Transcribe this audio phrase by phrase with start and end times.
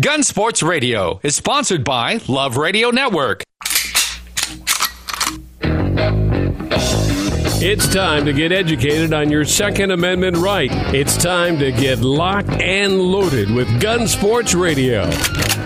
[0.00, 3.44] Gun Sports Radio is sponsored by Love Radio Network.
[7.62, 10.68] It's time to get educated on your Second Amendment right.
[10.92, 15.08] It's time to get locked and loaded with Gun Sports Radio.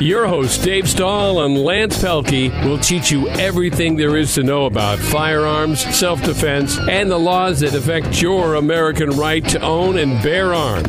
[0.01, 4.67] Your hosts, Dave Stahl and Lance Pelkey, will teach you everything there is to know
[4.67, 10.23] about firearms, self defense, and the laws that affect your American right to own and
[10.23, 10.89] bear arms.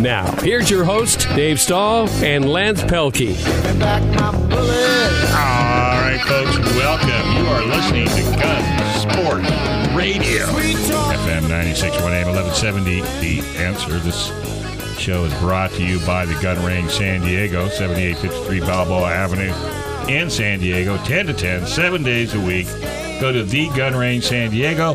[0.00, 3.34] Now, here's your host, Dave Stahl and Lance Pelkey.
[5.32, 7.32] All right, folks, welcome.
[7.38, 8.62] You are listening to Gun
[9.00, 9.48] Sports
[9.96, 10.44] Radio.
[10.44, 13.00] FM 961 AM 1170.
[13.20, 13.98] The answer.
[14.00, 14.59] This
[15.00, 19.52] show is brought to you by the Gun Range San Diego, 7853 Balboa Avenue
[20.12, 22.66] in San Diego, 10 to 10, seven days a week.
[23.18, 24.92] Go to the Gun Range San Diego.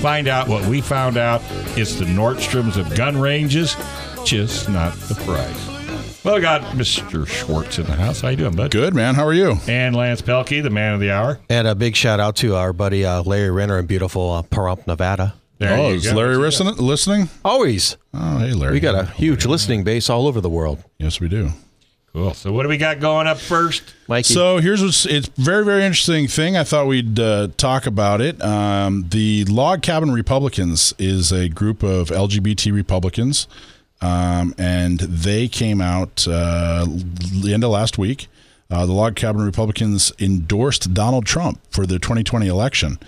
[0.00, 1.42] Find out what we found out.
[1.76, 3.74] It's the Nordstroms of gun ranges,
[4.24, 6.24] just not the price.
[6.24, 7.26] Well, we got Mr.
[7.26, 8.20] Schwartz in the house.
[8.20, 8.70] How you doing, bud?
[8.70, 9.16] Good, man.
[9.16, 9.56] How are you?
[9.66, 11.40] And Lance Pelkey, the man of the hour.
[11.48, 14.86] And a big shout out to our buddy uh, Larry Renner in beautiful uh, Pahrump,
[14.86, 15.34] Nevada.
[15.58, 16.14] There oh, is go.
[16.14, 16.76] Larry listening?
[16.76, 17.28] listening?
[17.44, 17.96] Always.
[18.14, 18.74] Oh, hey, Larry.
[18.74, 20.84] We got a huge listening base all over the world.
[20.98, 21.50] Yes, we do.
[22.12, 22.32] Cool.
[22.34, 24.32] So, what do we got going up first, Mikey?
[24.32, 26.56] So here's what's it's very very interesting thing.
[26.56, 28.42] I thought we'd uh, talk about it.
[28.42, 33.46] Um, the Log Cabin Republicans is a group of LGBT Republicans
[34.00, 38.28] um, and they came out uh, the end of last week.
[38.70, 42.98] Uh, the Log Cabin Republicans endorsed Donald Trump for the 2020 election,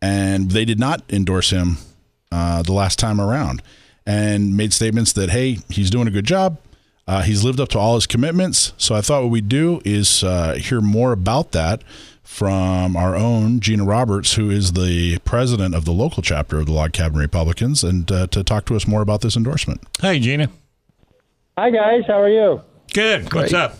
[0.00, 1.76] and they did not endorse him
[2.32, 3.62] uh, the last time around,
[4.06, 6.58] and made statements that hey, he's doing a good job.
[7.06, 8.72] Uh, he's lived up to all his commitments.
[8.78, 11.82] So I thought what we'd do is uh, hear more about that
[12.22, 16.72] from our own Gina Roberts, who is the president of the local chapter of the
[16.72, 19.82] Log Cabin Republicans, and uh, to talk to us more about this endorsement.
[20.00, 20.48] Hey, Gina.
[21.58, 22.04] Hi, guys.
[22.06, 22.62] How are you?
[22.94, 23.28] Good.
[23.28, 23.42] Great.
[23.42, 23.76] What's up?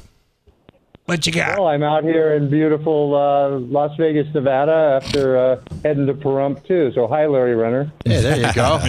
[1.12, 1.58] What you got?
[1.58, 6.66] Well, I'm out here in beautiful uh, Las Vegas, Nevada, after uh, heading to Pahrump
[6.66, 6.91] too.
[6.94, 7.92] So, hi, Larry Renner.
[8.06, 8.80] Yeah, there you go.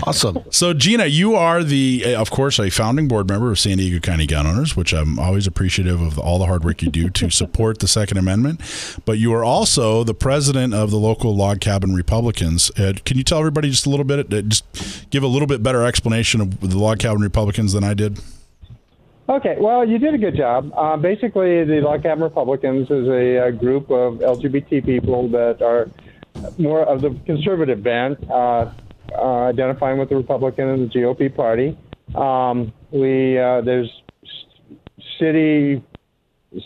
[0.04, 0.42] awesome.
[0.48, 4.00] So, Gina, you are the, uh, of course, a founding board member of San Diego
[4.00, 7.28] County Gun Owners, which I'm always appreciative of all the hard work you do to
[7.44, 8.62] support the Second Amendment.
[9.04, 12.70] But you are also the president of the local log cabin Republicans.
[12.78, 15.62] Uh, can you tell everybody just a little bit, uh, just give a little bit
[15.62, 18.18] better explanation of the log cabin Republicans than I did?
[19.26, 20.70] Okay, well, you did a good job.
[20.76, 25.88] Uh, basically, the Log Republicans is a, a, group of LGBT people that are
[26.58, 28.70] more of the conservative bent, uh,
[29.16, 31.78] uh, identifying with the Republican and the GOP party.
[32.14, 33.90] Um, we uh, there's
[35.18, 35.82] city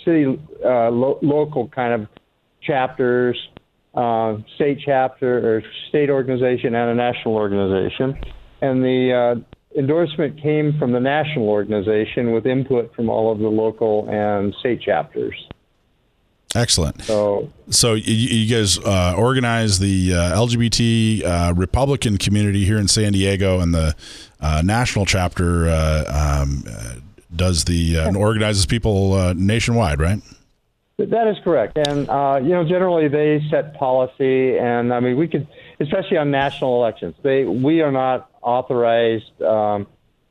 [0.04, 2.08] city uh, lo- local kind of
[2.60, 3.38] chapters,
[4.56, 8.18] state chapter or state organization, and a national organization,
[8.62, 9.44] and the
[9.78, 14.82] endorsement came from the national organization with input from all of the local and state
[14.82, 15.48] chapters.
[16.54, 17.02] Excellent.
[17.02, 22.88] So, so you, you guys uh, organize the uh, LGBT uh, Republican community here in
[22.88, 23.94] San Diego, and the
[24.40, 26.64] uh, national chapter uh, um,
[27.36, 30.20] does the uh, organizes people nationwide, right?
[30.96, 32.00] That is correct, and
[32.44, 35.46] you know generally they set policy, and I mean we could,
[35.80, 39.86] especially on national elections, they we are not authorized um,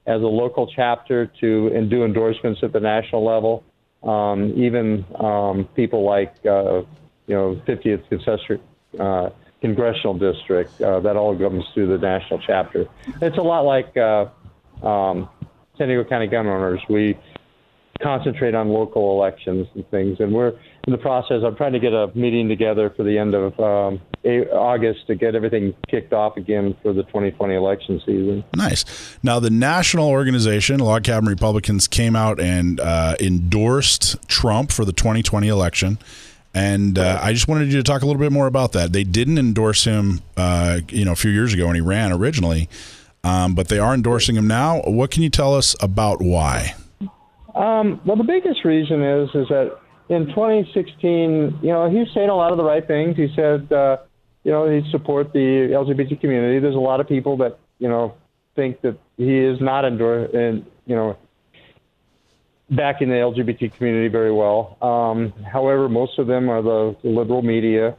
[0.06, 3.64] as a local chapter to do endorsements at the national level.
[4.04, 6.82] Um, even um, people like uh,
[7.26, 8.60] you know 50th
[9.00, 9.30] uh,
[9.62, 12.86] Congressional District uh, that all comes through the national chapter.
[13.22, 14.26] It's a lot like uh,
[14.86, 15.30] um,
[15.78, 16.80] San Diego County gun owners.
[16.90, 17.18] We
[18.02, 20.20] concentrate on local elections and things.
[20.20, 20.54] And we're
[20.88, 21.44] in the process.
[21.46, 25.36] I'm trying to get a meeting together for the end of um, August to get
[25.36, 28.44] everything kicked off again for the 2020 election season.
[28.56, 29.18] Nice.
[29.22, 34.94] Now, the national organization, Log Cabin Republicans, came out and uh, endorsed Trump for the
[34.94, 36.00] 2020 election.
[36.54, 38.94] And uh, I just wanted you to talk a little bit more about that.
[38.94, 42.70] They didn't endorse him, uh, you know, a few years ago when he ran originally,
[43.26, 44.82] um, but they are endorsing him now.
[44.82, 46.74] What can you tell us about why?
[47.54, 49.78] Um, well, the biggest reason is is that
[50.10, 53.18] in 2016, you know, he's saying a lot of the right things.
[53.18, 53.98] He said, uh,
[54.44, 56.60] you know, he support the LGBT community.
[56.60, 58.16] There's a lot of people that you know
[58.56, 61.18] think that he is not endor- and you know
[62.70, 64.78] backing the LGBT community very well.
[64.82, 67.96] Um, however, most of them are the, the liberal media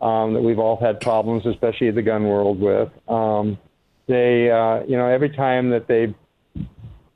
[0.00, 2.90] um, that we've all had problems, especially the gun world, with.
[3.08, 3.58] Um,
[4.06, 6.14] they, uh, you know, every time that they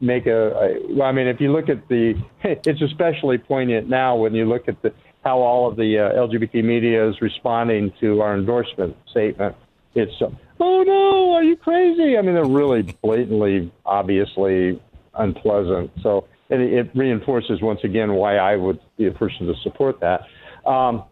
[0.00, 4.16] make a, a well, I mean, if you look at the, it's especially poignant now
[4.16, 4.92] when you look at the
[5.24, 9.56] how all of the uh, LGBT media is responding to our endorsement statement.
[9.94, 10.28] It's, uh,
[10.60, 12.18] oh no, are you crazy?
[12.18, 14.78] I mean, they're really blatantly, obviously
[15.14, 15.90] unpleasant.
[16.02, 20.22] So and it reinforces once again why I would be a person to support that.
[20.68, 21.04] Um,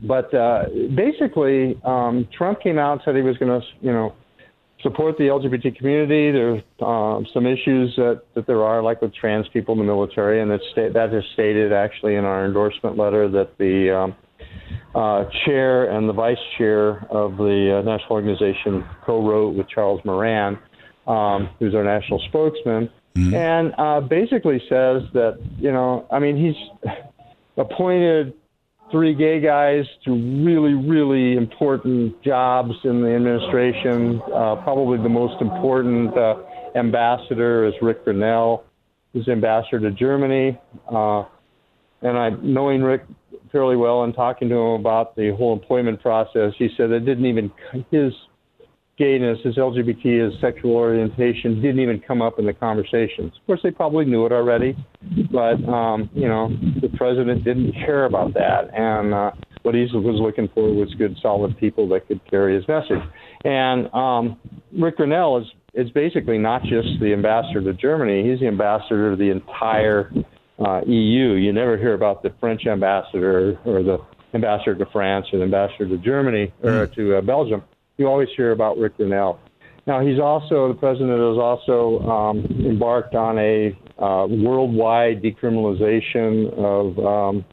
[0.00, 4.14] but uh, basically, um, Trump came out and said he was going to, you know,
[4.82, 6.30] support the LGBT community.
[6.32, 10.40] There's um, some issues that, that there are, like with trans people in the military,
[10.40, 14.16] and sta- that is stated actually in our endorsement letter that the um,
[14.94, 20.58] uh, chair and the vice chair of the uh, national organization co-wrote with Charles Moran,
[21.06, 23.34] um, who's our national spokesman, mm-hmm.
[23.34, 26.92] and uh, basically says that you know, I mean, he's
[27.56, 28.34] appointed
[28.92, 34.20] three gay guys to really, really important jobs in the administration.
[34.32, 36.36] Uh, probably the most important uh,
[36.76, 38.62] ambassador is Rick Grenell,
[39.12, 40.58] who's ambassador to Germany.
[40.88, 41.24] Uh,
[42.02, 43.02] and I, knowing Rick
[43.50, 47.26] fairly well and talking to him about the whole employment process, he said it didn't
[47.26, 47.50] even
[47.90, 48.12] his
[49.02, 53.32] gayness, his LGBT, his sexual orientation didn't even come up in the conversations.
[53.36, 54.76] Of course, they probably knew it already,
[55.32, 56.50] but um, you know,
[56.80, 59.32] the president didn't care about that, and uh,
[59.62, 63.02] what he was looking for was good, solid people that could carry his message.
[63.44, 64.38] And um,
[64.72, 69.16] Rick Grenell is is basically not just the ambassador to Germany; he's the ambassador to
[69.16, 70.12] the entire
[70.64, 71.32] uh, EU.
[71.32, 73.98] You never hear about the French ambassador or the
[74.32, 76.94] ambassador to France or the ambassador to Germany or mm.
[76.94, 77.64] to uh, Belgium
[78.02, 79.38] you always hear about Rick Grenell.
[79.86, 86.98] Now, he's also, the president has also um, embarked on a uh, worldwide decriminalization of
[86.98, 87.44] um,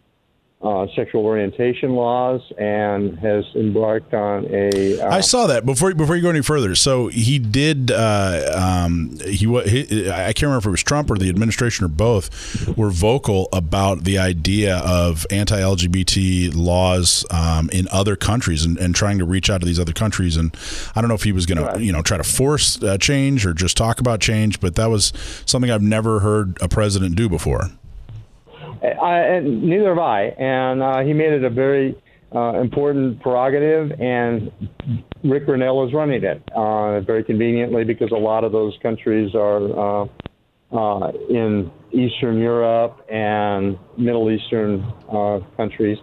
[0.61, 4.99] uh, sexual orientation laws and has embarked on a.
[4.99, 6.75] Uh, I saw that before before you go any further.
[6.75, 7.91] So he did.
[7.91, 8.51] Uh,
[8.85, 12.77] um, he, he I can't remember if it was Trump or the administration or both
[12.77, 19.17] were vocal about the idea of anti-LGBT laws um, in other countries and, and, trying
[19.17, 20.35] to reach out to these other countries.
[20.35, 20.53] And
[20.93, 21.75] I don't know if he was going right.
[21.75, 24.87] to you know try to force uh, change or just talk about change, but that
[24.87, 25.13] was
[25.45, 27.69] something I've never heard a president do before.
[28.87, 30.23] I, neither have I.
[30.37, 31.95] And uh, he made it a very
[32.33, 34.51] uh, important prerogative, and
[35.23, 40.03] Rick Grenell is running it uh, very conveniently because a lot of those countries are
[40.03, 40.07] uh,
[40.71, 44.81] uh, in Eastern Europe and Middle Eastern
[45.11, 45.97] uh, countries.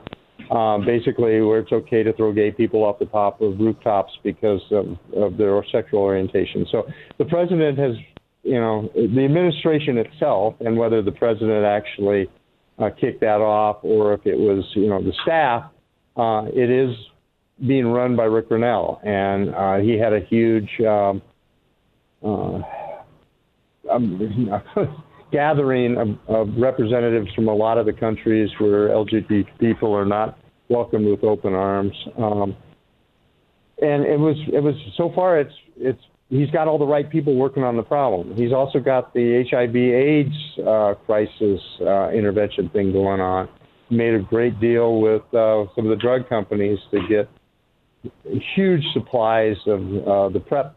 [0.50, 4.60] Uh, basically, where it's okay to throw gay people off the top of rooftops because
[4.70, 6.64] of, of their sexual orientation.
[6.70, 6.86] So
[7.18, 7.96] the president has,
[8.44, 12.28] you know, the administration itself, and whether the president actually
[12.78, 15.70] uh, kick that off, or if it was you know the staff,
[16.16, 16.94] uh, it is
[17.66, 21.22] being run by Rick Grenell, and uh, he had a huge um,
[22.22, 22.60] uh,
[23.90, 24.50] um,
[25.32, 30.38] gathering of, of representatives from a lot of the countries where LGBT people are not
[30.68, 31.94] welcomed with open arms.
[32.18, 32.56] Um,
[33.80, 37.34] and it was it was so far it's it's he's got all the right people
[37.36, 38.34] working on the problem.
[38.36, 43.48] He's also got the HIV/AIDS uh, crisis uh, intervention thing going on.
[43.90, 47.28] Made a great deal with uh, some of the drug companies to get
[48.54, 50.76] huge supplies of uh, the PrEP,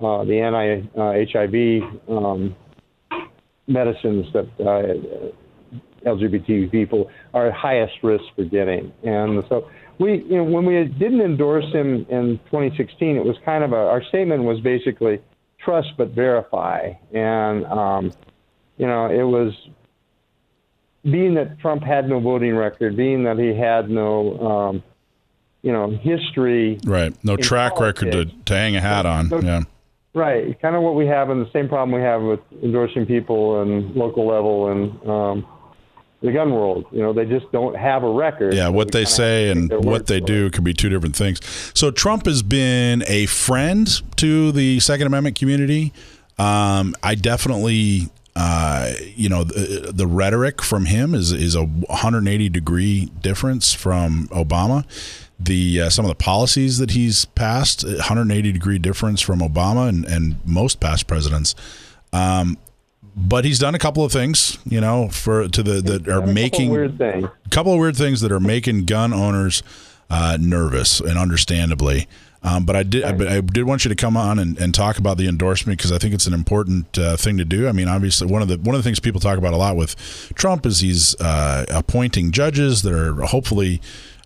[0.00, 2.54] uh, the anti-HIV um,
[3.66, 9.68] medicines that uh, LGBT people are at highest risk for getting, and so
[9.98, 13.76] we, you know, when we didn't endorse him in 2016, it was kind of a,
[13.76, 15.20] our statement was basically
[15.58, 16.92] trust but verify.
[17.12, 18.12] And, um,
[18.76, 19.52] you know, it was
[21.04, 24.82] being that Trump had no voting record, being that he had no, um,
[25.62, 26.78] you know, history.
[26.84, 27.14] Right.
[27.24, 28.02] No track politics.
[28.02, 29.28] record to, to hang a hat on.
[29.28, 29.62] So, yeah.
[30.14, 30.60] Right.
[30.60, 33.94] Kind of what we have, and the same problem we have with endorsing people and
[33.94, 35.46] local level and, um,
[36.24, 36.86] the gun world.
[36.90, 38.54] You know, they just don't have a record.
[38.54, 41.38] Yeah, what they say and what they do can be two different things.
[41.74, 45.92] So Trump has been a friend to the Second Amendment community.
[46.38, 52.48] Um, I definitely, uh, you know, the, the, rhetoric from him is is a 180
[52.48, 54.84] degree difference from Obama.
[55.38, 60.06] The uh, some of the policies that he's passed, 180 degree difference from Obama and,
[60.06, 61.54] and most past presidents.
[62.14, 62.56] Um,
[63.16, 66.70] but he's done a couple of things, you know, for to the that are making
[66.70, 67.24] weird things.
[67.46, 69.62] A couple of weird things that are making gun owners
[70.10, 72.06] uh, nervous, and understandably.
[72.42, 73.28] Um, but I did, right.
[73.28, 75.90] I, I did want you to come on and, and talk about the endorsement because
[75.90, 77.68] I think it's an important uh, thing to do.
[77.68, 79.76] I mean, obviously, one of the one of the things people talk about a lot
[79.76, 79.96] with
[80.34, 83.80] Trump is he's uh, appointing judges that are hopefully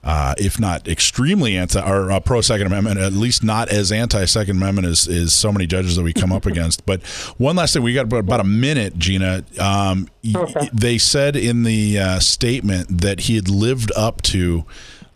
[0.04, 4.24] uh, if not extremely anti or uh, pro Second Amendment, at least not as anti
[4.24, 6.86] Second Amendment as, as so many judges that we come up against.
[6.86, 7.04] But
[7.36, 9.44] one last thing, we got about a minute, Gina.
[9.58, 10.68] Um, okay.
[10.72, 14.64] They said in the uh, statement that he had lived up to.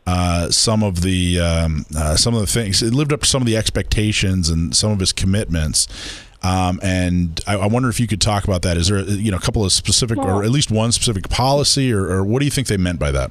[0.04, 2.82] Uh, some of the um, uh, some of the things.
[2.82, 5.86] It lived up to some of the expectations and some of his commitments.
[6.42, 8.76] Um, and I, I wonder if you could talk about that.
[8.76, 12.04] Is there, you know, a couple of specific, or at least one specific policy, or,
[12.10, 13.30] or what do you think they meant by that?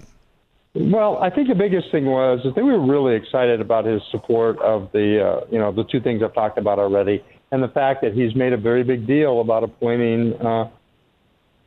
[0.74, 4.58] Well, I think the biggest thing was that they were really excited about his support
[4.62, 8.02] of the, uh, you know, the two things I've talked about already, and the fact
[8.04, 10.70] that he's made a very big deal about appointing uh,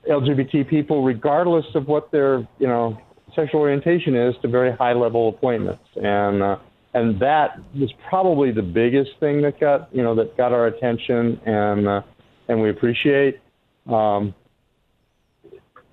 [0.08, 2.99] LGBT people, regardless of what their, you know,
[3.37, 6.56] sexual orientation is, to very high level appointments, and uh,
[6.94, 11.38] and that was probably the biggest thing that got, you know, that got our attention,
[11.44, 12.00] and uh,
[12.49, 13.40] and we appreciate.
[13.87, 14.34] Um,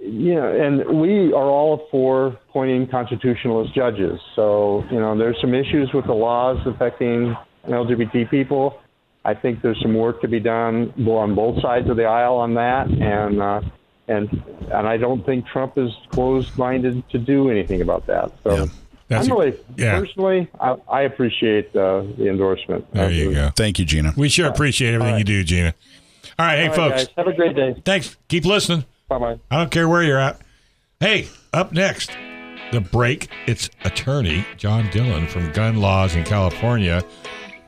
[0.02, 4.20] you know, and we are all for appointing constitutionalist judges.
[4.36, 7.36] So, you know, there's some issues with the laws affecting
[7.68, 8.82] LGBT people.
[9.24, 12.56] I think there's some work to be done on both sides of the aisle on
[12.56, 13.62] that, and uh,
[14.08, 18.32] and and I don't think Trump is closed-minded to do anything about that.
[18.44, 18.56] So.
[18.56, 18.66] Yeah.
[19.08, 20.00] That's I'm really yeah.
[20.00, 22.90] personally, I, I appreciate uh, the endorsement.
[22.94, 23.50] There you go.
[23.58, 24.14] Thank you, Gina.
[24.16, 25.74] We sure appreciate everything you do, Gina.
[26.40, 26.96] All right, hey, All right, folks.
[27.08, 27.82] guys, have a great day.
[27.84, 28.16] Thanks.
[28.30, 28.86] Keep listening.
[29.12, 29.40] Bye bye.
[29.52, 30.40] I don't care where you're at.
[31.02, 32.12] Hey, up next,
[32.72, 33.28] the break.
[33.46, 37.04] It's attorney John Dillon from Gun Laws in California.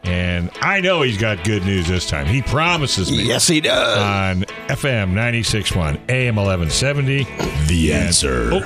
[0.05, 2.25] And I know he's got good news this time.
[2.27, 3.23] He promises me.
[3.23, 3.97] Yes, he does.
[3.97, 7.23] On FM 96.1, AM 1170.
[7.67, 8.49] The And- answer.
[8.53, 8.59] Oh,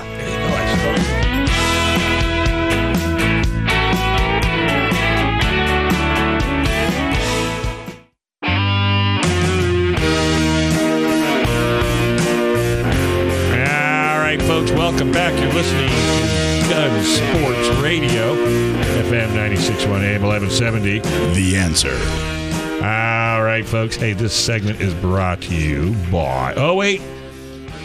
[14.98, 15.40] welcome back.
[15.40, 18.36] You're listening to Gun Sports Radio,
[19.04, 21.02] FM 96.1 AM 1170.
[21.36, 21.94] The answer.
[22.84, 23.96] All right, folks.
[23.96, 26.56] Hey, this segment is brought to you by.
[26.58, 27.04] Oh, wait.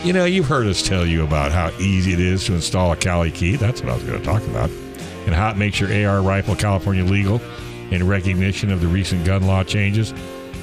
[0.02, 2.96] You know, you've heard us tell you about how easy it is to install a
[2.96, 3.56] Cali key.
[3.56, 4.70] That's what I was going to talk about.
[5.26, 7.42] And how it makes your AR rifle California legal
[7.90, 10.14] in recognition of the recent gun law changes.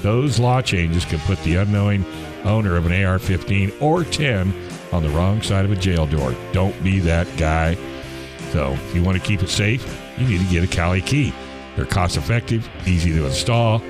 [0.02, 2.04] Those law changes can put the unknowing
[2.44, 6.36] owner of an AR 15 or 10 on the wrong side of a jail door.
[6.52, 7.78] Don't be that guy.
[8.52, 9.86] So, if you want to keep it safe,
[10.18, 11.34] you need to get a Cali key.
[11.76, 13.82] They're cost effective, easy to install,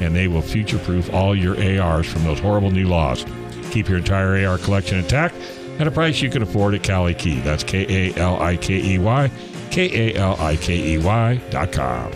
[0.00, 3.24] and they will future proof all your ARs from those horrible new laws.
[3.70, 5.34] Keep your entire AR collection intact
[5.78, 7.40] at a price you can afford at Cali Key.
[7.40, 9.30] That's K A L I K E Y,
[9.70, 12.12] K A L I K E Y dot com.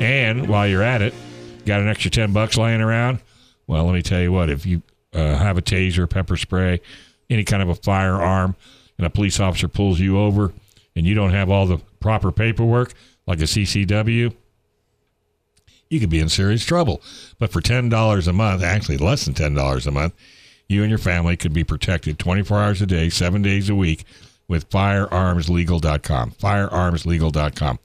[0.00, 1.14] And while you're at it,
[1.64, 3.20] got an extra 10 bucks laying around?
[3.66, 4.82] Well, let me tell you what, if you
[5.12, 6.80] uh, have a taser, pepper spray,
[7.32, 8.56] any kind of a firearm,
[8.98, 10.52] and a police officer pulls you over
[10.94, 12.92] and you don't have all the proper paperwork,
[13.26, 14.34] like a CCW,
[15.88, 17.02] you could be in serious trouble.
[17.38, 20.14] But for $10 a month, actually less than $10 a month,
[20.68, 24.04] you and your family could be protected 24 hours a day, seven days a week
[24.48, 26.32] with firearmslegal.com.
[26.32, 27.78] Firearmslegal.com.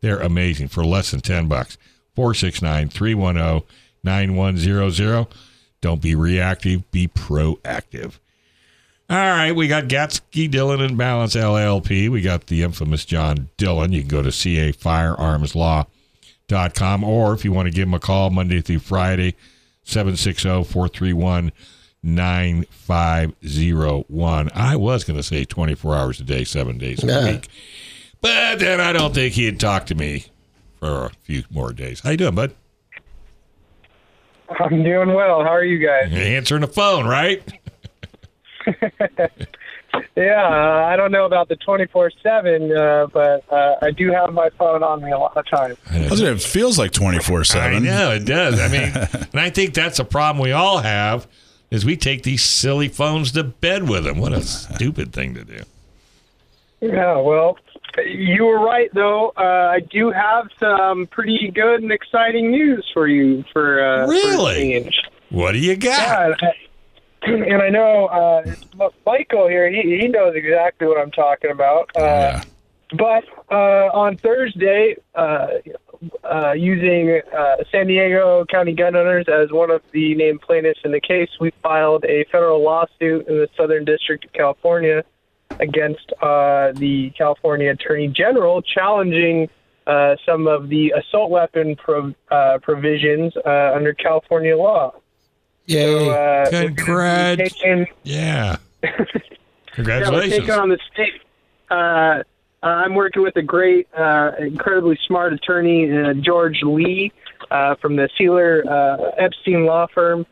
[0.00, 1.76] They're amazing for less than 10 bucks.
[2.14, 3.68] 469 310
[4.04, 5.26] 9100.
[5.80, 8.18] Don't be reactive, be proactive.
[9.10, 12.10] All right, we got Gatzke Dillon and Ballance LLP.
[12.10, 13.90] We got the infamous John Dillon.
[13.92, 18.60] You can go to cafirearmslaw.com or if you want to give him a call Monday
[18.60, 19.34] through Friday,
[19.84, 21.52] 760 431
[22.02, 24.50] 9501.
[24.54, 27.24] I was going to say 24 hours a day, seven days a Yeah.
[27.32, 27.48] week.
[28.20, 30.26] But then I don't think he'd talk to me
[30.80, 32.00] for a few more days.
[32.00, 32.52] How you doing, bud?
[34.60, 35.42] I'm doing well.
[35.42, 36.12] How are you guys?
[36.12, 37.42] Answering the phone, right?
[40.16, 44.32] Yeah, uh, I don't know about the 24 7, uh, but uh, I do have
[44.34, 45.78] my phone on me a lot of times.
[45.90, 47.84] Doesn't it feels like 24 I 7?
[47.84, 48.60] know it does.
[48.60, 48.92] I mean,
[49.32, 51.26] and I think that's a problem we all have
[51.70, 54.18] is we take these silly phones to bed with them.
[54.18, 55.62] What a stupid thing to do.
[56.80, 57.58] Yeah, well,
[58.04, 59.30] you were right, though.
[59.36, 64.54] Uh, I do have some pretty good and exciting news for you for, uh, Really?
[64.54, 65.00] change.
[65.30, 66.42] What do you got?
[66.42, 66.50] Yeah,
[67.22, 71.90] and I- know uh, Michael here, he, he knows exactly what I'm talking about.
[71.96, 72.42] Uh, Yeah.
[72.96, 75.48] But uh, on Thursday, uh,
[76.24, 80.92] uh, using uh, San Diego County gun owners as one of the named plaintiffs in
[80.92, 85.04] the case, we filed a federal lawsuit in the Southern District of California
[85.60, 89.50] against uh, the California Attorney General, challenging
[89.86, 94.94] uh, some of the assault weapon prov- uh, provisions uh, under California law.
[95.68, 95.84] Yay.
[96.06, 97.36] So, uh, we're Congrats.
[97.54, 98.56] taking- Yeah.
[98.82, 99.04] yeah, we're
[99.72, 100.32] Congratulations.
[100.40, 101.20] taking on the state.
[101.70, 102.22] Uh,
[102.62, 107.12] I'm working with a great, uh, incredibly smart attorney, uh, George Lee,
[107.50, 110.26] uh, from the Seiler uh, Epstein law firm,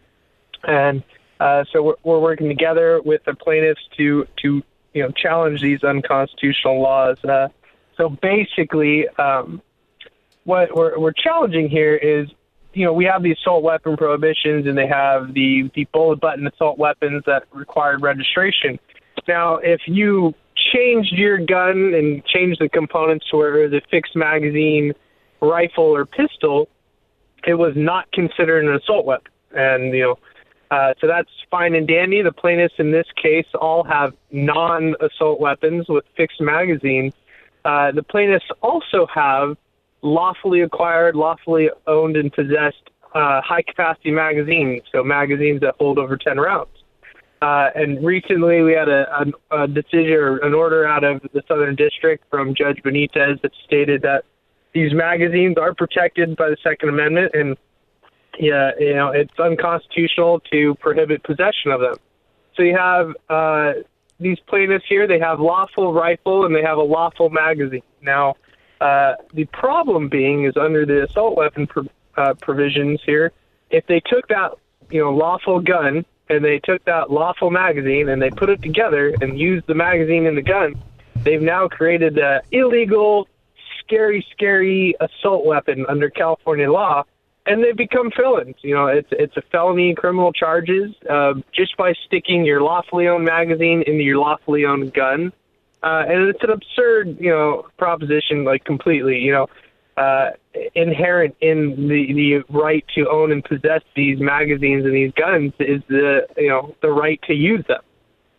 [0.67, 1.03] and
[1.39, 4.63] uh, so we're, we're working together with the plaintiffs to to
[4.95, 7.23] you know challenge these unconstitutional laws.
[7.25, 7.49] Uh,
[7.97, 9.63] so basically, um,
[10.45, 12.29] what we're, we're challenging here is
[12.77, 16.47] you know, we have the assault weapon prohibitions, and they have the the bullet button
[16.47, 18.79] assault weapons that required registration.
[19.27, 20.35] Now, if you
[20.75, 24.93] changed your gun and changed the components to where it was a fixed magazine
[25.41, 26.69] rifle or pistol,
[27.47, 30.19] it was not considered an assault weapon, and you know.
[30.69, 32.21] Uh, so that's fine and dandy.
[32.23, 37.15] The plaintiffs in this case all have non-assault weapons with fixed magazines.
[37.65, 39.57] Uh, the plaintiffs also have
[40.03, 46.39] lawfully acquired, lawfully owned, and possessed uh, high-capacity magazines, so magazines that hold over 10
[46.39, 46.71] rounds.
[47.43, 49.07] Uh, and recently, we had a,
[49.51, 53.53] a, a decision or an order out of the Southern District from Judge Benitez that
[53.65, 54.25] stated that
[54.73, 57.57] these magazines are protected by the Second Amendment, and
[58.39, 61.97] yeah, you know, it's unconstitutional to prohibit possession of them.
[62.55, 63.73] So you have uh,
[64.21, 67.83] these plaintiffs here; they have lawful rifle and they have a lawful magazine.
[68.03, 68.37] Now,
[68.81, 73.33] uh, the problem being is under the assault weapon pro- uh, provisions here,
[73.71, 74.53] if they took that
[74.91, 79.15] you know lawful gun and they took that lawful magazine and they put it together
[79.21, 80.75] and used the magazine and the gun,
[81.23, 83.29] they've now created an illegal,
[83.81, 87.05] scary, scary assault weapon under California law
[87.47, 88.57] and they've become felons.
[88.63, 93.25] You know, it's it's a felony criminal charges uh, just by sticking your lawfully owned
[93.25, 95.33] magazine into your lawfully owned gun,
[95.83, 98.45] uh, and it's an absurd, you know, proposition.
[98.45, 99.49] Like completely, you know,
[99.97, 100.31] uh,
[100.75, 105.83] inherent in the the right to own and possess these magazines and these guns is
[105.89, 107.83] the you know the right to use them.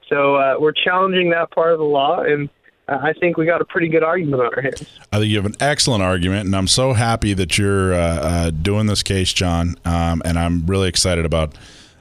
[0.09, 2.49] So uh, we're challenging that part of the law and.
[2.89, 4.97] Uh, I think we got a pretty good argument on our hands.
[5.11, 8.49] I think you have an excellent argument, and I'm so happy that you're uh, uh,
[8.51, 9.75] doing this case, John.
[9.83, 11.53] Um, and I'm really excited about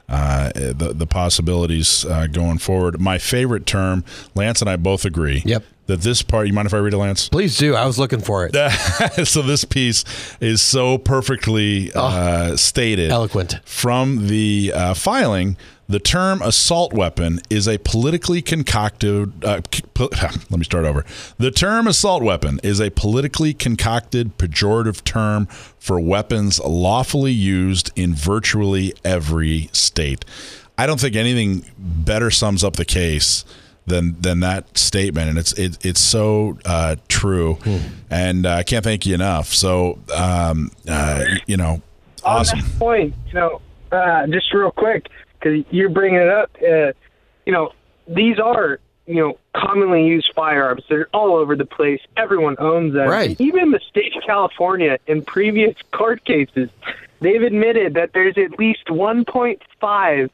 [0.09, 2.99] uh, the the possibilities uh, going forward.
[2.99, 4.03] My favorite term,
[4.35, 5.41] Lance and I both agree.
[5.45, 5.63] Yep.
[5.87, 7.29] That this part, you mind if I read it, Lance?
[7.29, 7.75] Please do.
[7.75, 9.25] I was looking for it.
[9.25, 10.03] so this piece
[10.41, 13.59] is so perfectly uh, stated, Eloquent.
[13.63, 15.57] from the uh, filing.
[15.89, 19.45] The term assault weapon is a politically concocted.
[19.45, 19.61] Uh,
[19.93, 21.05] po- let me start over.
[21.37, 25.45] The term assault weapon is a politically concocted pejorative term
[25.79, 30.25] for weapons lawfully used in virtually every state.
[30.77, 33.45] I don't think anything better sums up the case
[33.87, 37.57] than than that statement, and it's it, it's so uh, true,
[38.09, 39.53] and uh, I can't thank you enough.
[39.53, 41.81] So, um, uh, you know,
[42.23, 42.59] awesome.
[42.59, 46.91] On that point, you know, uh, just real quick, because you're bringing it up, uh,
[47.45, 47.73] you know,
[48.07, 50.83] these are, you know, commonly used firearms.
[50.89, 52.01] They're all over the place.
[52.17, 53.07] Everyone owns them.
[53.07, 53.39] Right.
[53.39, 56.69] Even the state of California, in previous court cases,
[57.21, 60.29] they've admitted that there's at least 1.5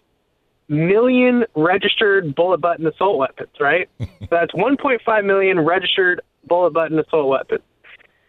[0.68, 3.90] million registered bullet button assault weapons, right?
[4.00, 7.62] so that's 1.5 million registered bullet button assault weapons.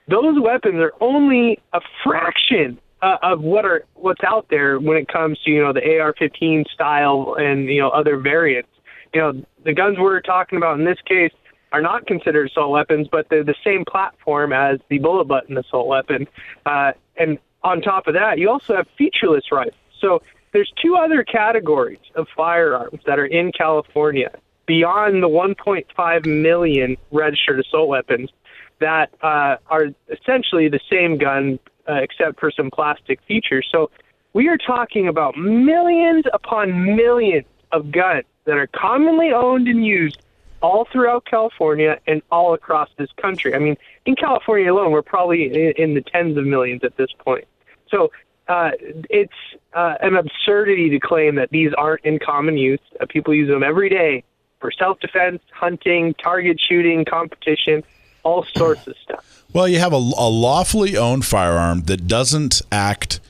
[0.09, 5.09] Those weapons are only a fraction uh, of what are what's out there when it
[5.09, 8.68] comes to you know the AR-15 style and you know other variants.
[9.12, 11.33] You know the guns we're talking about in this case
[11.73, 15.88] are not considered assault weapons, but they're the same platform as the bullet button assault
[15.88, 16.27] weapon.
[16.64, 19.75] Uh, and on top of that, you also have featureless rifles.
[20.01, 20.23] So
[20.55, 24.31] there's two other categories of firearms that are in California
[24.67, 28.31] beyond the 1.5 million registered assault weapons
[28.79, 33.69] that uh, are essentially the same gun uh, except for some plastic features.
[33.71, 33.90] So
[34.33, 40.23] we are talking about millions upon millions of guns that are commonly owned and used
[40.62, 43.55] all throughout California and all across this country.
[43.55, 47.11] I mean, in California alone, we're probably in, in the tens of millions at this
[47.19, 47.45] point.
[47.88, 48.12] So
[48.48, 48.70] uh,
[49.11, 49.33] it's
[49.72, 52.80] uh, an absurdity to claim that these aren't in common use.
[53.00, 54.22] Uh, people use them every day
[54.61, 57.83] for self-defense, hunting, target shooting, competition,
[58.22, 59.44] all sorts of stuff.
[59.52, 63.20] Well, you have a, a lawfully owned firearm that doesn't act,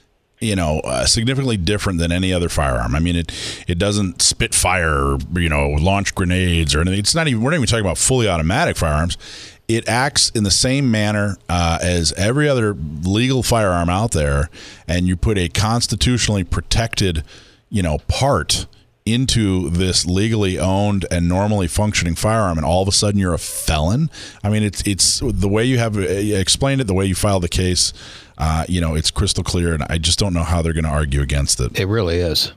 [0.40, 2.94] you know, uh, significantly different than any other firearm.
[2.94, 3.33] I mean, it
[3.66, 7.00] it doesn't spit fire, or, you know, launch grenades or anything.
[7.00, 7.42] It's not even.
[7.42, 9.18] We're not even talking about fully automatic firearms.
[9.66, 14.50] It acts in the same manner uh, as every other legal firearm out there,
[14.87, 17.24] and you put a constitutionally protected,
[17.70, 18.66] you know, part
[19.07, 23.38] into this legally owned and normally functioning firearm and all of a sudden you're a
[23.38, 24.11] felon
[24.42, 27.42] i mean it's it's the way you have uh, explained it the way you filed
[27.42, 27.92] the case
[28.38, 30.90] uh, you know it's crystal clear and i just don't know how they're going to
[30.90, 32.53] argue against it It really is.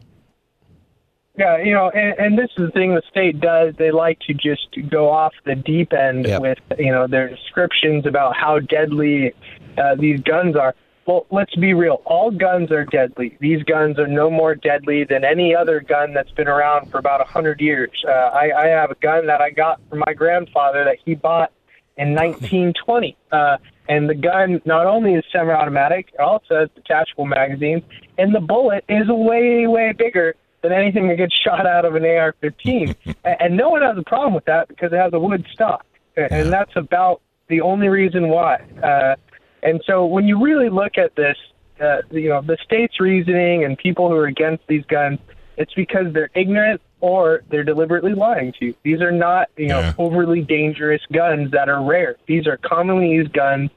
[1.38, 3.76] Yeah, you know, and, and this is the thing the state does.
[3.78, 6.42] They like to just go off the deep end Yep.
[6.42, 9.34] with, you know, their descriptions about how deadly
[9.78, 10.74] uh, these guns are.
[11.06, 12.02] Well, let's be real.
[12.06, 13.38] All guns are deadly.
[13.40, 17.22] These guns are no more deadly than any other gun that's been around for about
[17.22, 17.92] a hundred years.
[18.06, 21.52] Uh, I, I have a gun that I got from my grandfather that he bought
[21.98, 23.16] in 1920.
[23.32, 27.84] Uh, and the gun not only is semi-automatic, it also has detachable magazines,
[28.18, 30.36] and the bullet is way, way bigger
[30.68, 32.96] than anything that gets shot out of an AR-15.
[33.24, 35.86] and, and no one has a problem with that because it has a wood stock,
[36.16, 38.56] and that's about the only reason why.
[38.84, 39.16] Uh,
[39.64, 41.38] and so when you really look at this,
[41.80, 45.20] uh, you know, the state's reasoning and people who are against these guns,
[45.58, 48.76] it's because they're ignorant or they're deliberately lying to you.
[48.84, 49.94] These are not, you know, Yeah.
[49.98, 52.16] overly dangerous guns that are rare.
[52.26, 53.70] These are commonly used guns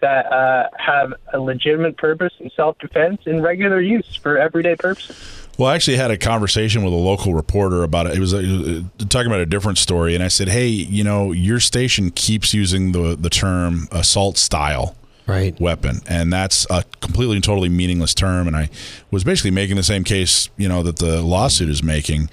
[0.00, 5.47] that uh, have a legitimate purpose in self-defense and regular use for everyday purposes.
[5.58, 8.14] Well, I actually had a conversation with a local reporter about it.
[8.14, 11.58] It was, uh, talking about a different story, and I said, "Hey, you know, your
[11.58, 14.94] station keeps using the the term assault style."
[15.26, 15.60] Right.
[15.60, 18.70] weapon and that's a completely and totally meaningless term and i
[19.10, 22.30] was basically making the same case you know that the lawsuit is making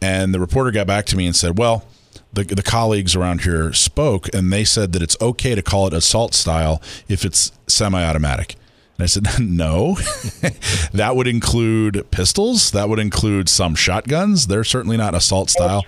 [0.00, 1.84] and the reporter got back to me and said well
[2.32, 5.92] the, the colleagues around here spoke and they said that it's okay to call it
[5.92, 8.54] assault style if it's semi-automatic
[8.98, 9.94] and I said, no,
[10.92, 12.70] that would include pistols.
[12.70, 14.46] That would include some shotguns.
[14.46, 15.82] They're certainly not assault style.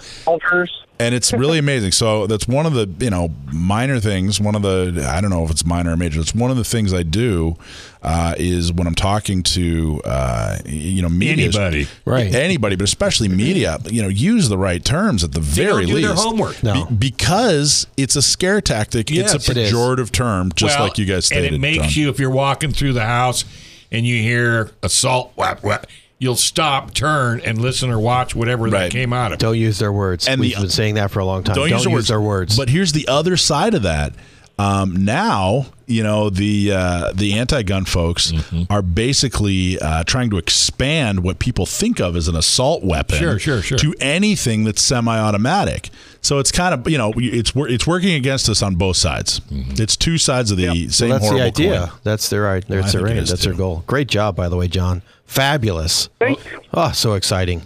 [1.01, 1.93] And it's really amazing.
[1.93, 4.41] So that's one of the you know minor things.
[4.41, 6.21] One of the I don't know if it's minor or major.
[6.21, 7.57] It's one of the things I do
[8.03, 11.87] uh, is when I'm talking to uh, you know media, Anybody.
[12.05, 12.35] Right.
[12.35, 13.79] anybody, but especially media.
[13.87, 16.09] You know, use the right terms at the They very don't do least.
[16.09, 16.63] their homework.
[16.63, 16.85] No.
[16.87, 19.11] Be- because it's a scare tactic.
[19.11, 19.73] Yes, it's a it is.
[19.73, 21.47] pejorative term, just Well, like you guys stated.
[21.47, 22.03] And it makes John.
[22.03, 23.45] you, if you're walking through the house
[23.91, 25.87] and you hear assault, whap, whap,
[26.19, 29.41] you'll stop, turn, and listen or watch whatever that came out of it.
[29.41, 30.27] Don't use their words.
[30.29, 31.55] And We've the- been saying that for a long time.
[31.57, 32.57] don't, use, their, their words.
[32.57, 34.13] But here's the other side of that.
[34.61, 38.65] Um, now, you know, the uh, the anti-gun folks Mm-hmm.
[38.73, 43.39] are basically uh, trying to expand what people think of as an assault weapon Sure,
[43.39, 43.79] sure, sure.
[43.79, 45.91] to anything that's semi-automatic.
[46.23, 49.39] So it's kind of you know it's it's working against us on both sides.
[49.41, 49.81] Mm-hmm.
[49.81, 51.79] It's two sides of the same well, that's the idea.
[51.87, 51.99] coin.
[52.03, 53.17] That's their that's I their aim.
[53.19, 53.85] is, That's their goal.
[53.87, 55.03] Great job, by the way, John.
[55.29, 56.09] Fabulous.
[56.19, 56.41] Thank
[56.75, 57.63] Oh, so exciting.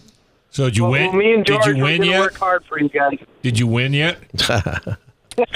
[0.50, 1.06] So did you Well, win?
[1.08, 2.20] well, me and George, did you win yet?
[2.20, 3.16] work hard for you guys.
[3.40, 4.18] Did you win yet?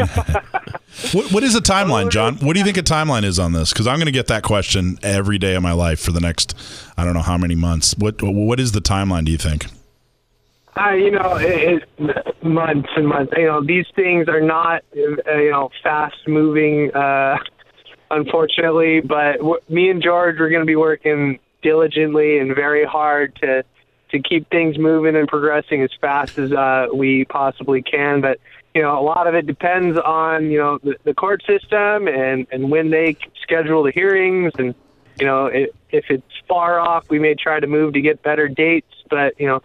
[1.13, 2.37] What, what is the timeline, John?
[2.37, 3.71] What do you think a timeline is on this?
[3.71, 6.55] Because I'm going to get that question every day of my life for the next
[6.97, 7.95] I don't know how many months.
[7.99, 9.27] What what is the timeline?
[9.27, 9.67] Do you think?
[10.75, 13.31] Uh, you know, it, it, months and months.
[13.37, 17.37] You know, these things are not, uh, you know, fast moving, uh,
[18.11, 19.01] unfortunately.
[19.03, 21.39] But w- me and George, we're going to be working
[21.71, 23.65] diligently and very hard to
[24.13, 28.21] to keep things moving and progressing as fast as uh, we possibly can.
[28.21, 28.39] But
[28.73, 32.47] you know, a lot of it depends on you know the, the court system and
[32.53, 34.75] and when they schedule the hearings and
[35.19, 38.47] you know if, if it's far off, we may try to move to get better
[38.49, 38.95] dates.
[39.11, 39.61] But you know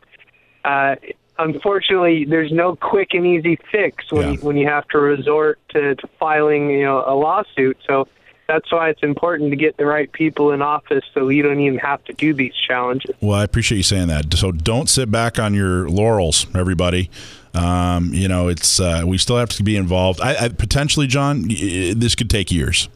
[0.66, 0.96] uh,
[1.38, 4.32] unfortunately, there's no quick and easy fix when Yeah.
[4.34, 7.78] you, when you have to resort to, to filing, you know, a lawsuit.
[7.88, 8.08] So
[8.52, 11.80] that's why it's important to get the right people in office, so you don't even
[11.80, 13.16] have to do these challenges.
[13.22, 14.34] Well, I appreciate you saying that.
[14.34, 17.10] So don't sit back on your laurels, everybody.
[17.54, 20.20] Um, you know, it's uh, we still have to be involved.
[20.20, 22.90] I, I potentially, John, this could take years.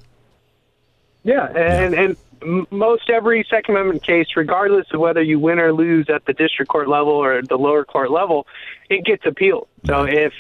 [1.24, 1.94] Yeah, and
[2.44, 6.34] and most every Second Amendment case, regardless of whether you win or lose at the
[6.34, 8.46] district court level or the lower court level,
[8.90, 9.70] it gets appealed.
[9.86, 10.34] So if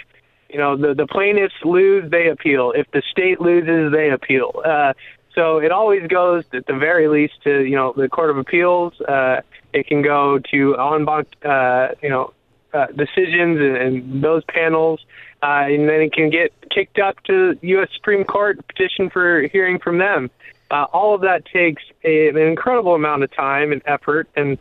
[0.49, 2.71] you know the the plaintiffs lose, they appeal.
[2.71, 4.61] If the state loses, they appeal.
[4.63, 4.93] Uh,
[5.33, 8.99] so it always goes, at the very least, to you know the Court of Appeals.
[9.01, 9.41] Uh,
[9.73, 12.33] it can go to en banc, uh, you know,
[12.73, 15.05] uh, decisions and, and those panels,
[15.43, 17.89] uh, and then it can get kicked up to U.S.
[17.93, 20.31] Supreme Court, petition for hearing from them.
[20.71, 24.57] Uh, all of that takes a, an incredible amount of time and effort, and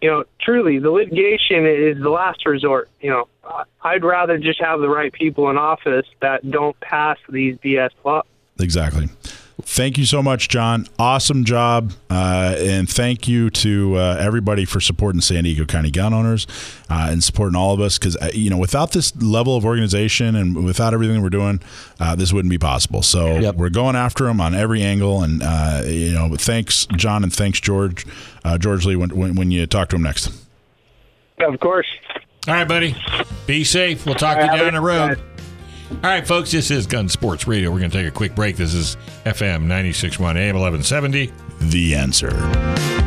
[0.00, 2.88] you know, truly, the litigation is the last resort.
[3.00, 3.28] You know,
[3.82, 8.24] I'd rather just have the right people in office that don't pass these BS laws.
[8.60, 9.08] Exactly.
[9.62, 10.86] Thank you so much, John.
[11.00, 16.14] Awesome job, uh, and thank you to uh, everybody for supporting San Diego County gun
[16.14, 16.46] owners
[16.88, 17.98] uh, and supporting all of us.
[17.98, 21.60] Because you know, without this level of organization and without everything we're doing,
[21.98, 23.02] uh, this wouldn't be possible.
[23.02, 23.56] So Yep.
[23.56, 27.58] we're going after them on every angle, and uh, you know, thanks, John, and thanks,
[27.60, 28.06] George,
[28.44, 30.30] uh, George Lee, when, when, when you talk to him next.
[31.40, 31.86] Of course.
[32.48, 32.96] All right, buddy.
[33.46, 34.06] Be safe.
[34.06, 35.20] We'll talk to you down the road.
[35.90, 37.70] All right, folks, this is Gun Sports Radio.
[37.70, 38.56] We're going to take a quick break.
[38.56, 41.30] This is FM 961 AM 1170.
[41.60, 42.97] The answer.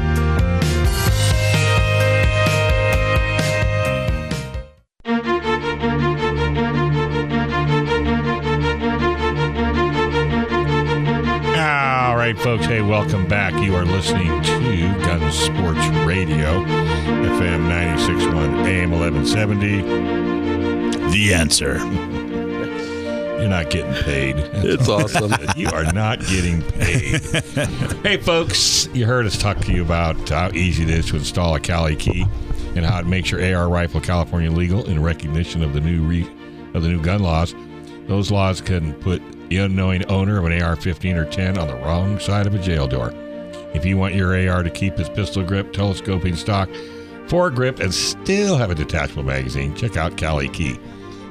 [12.33, 12.65] Right, folks.
[12.65, 13.53] Hey, welcome back.
[13.61, 19.81] You are listening to Gun Sports Radio, FM 961 AM 1170.
[21.11, 21.77] The answer.
[23.37, 24.37] You're not getting paid.
[24.37, 25.33] It's awesome.
[25.57, 27.19] you are not getting paid.
[28.03, 31.55] hey, folks, you heard us talk to you about how easy it is to install
[31.55, 32.25] a Cali key
[32.75, 36.31] and how it makes your AR rifle California legal in recognition of the new re-
[36.75, 37.53] of the new gun laws.
[38.07, 42.17] Those laws can put the unknowing owner of an AR-15 or 10 on the wrong
[42.19, 43.13] side of a jail door.
[43.73, 46.69] If you want your AR to keep its pistol grip, telescoping stock,
[47.27, 50.79] foregrip, and still have a detachable magazine, check out Cali Key.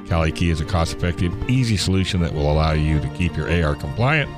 [0.07, 3.49] Cali Key is a cost effective, easy solution that will allow you to keep your
[3.51, 4.29] AR compliant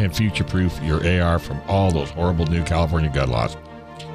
[0.00, 3.56] and future proof your AR from all those horrible new California gun laws.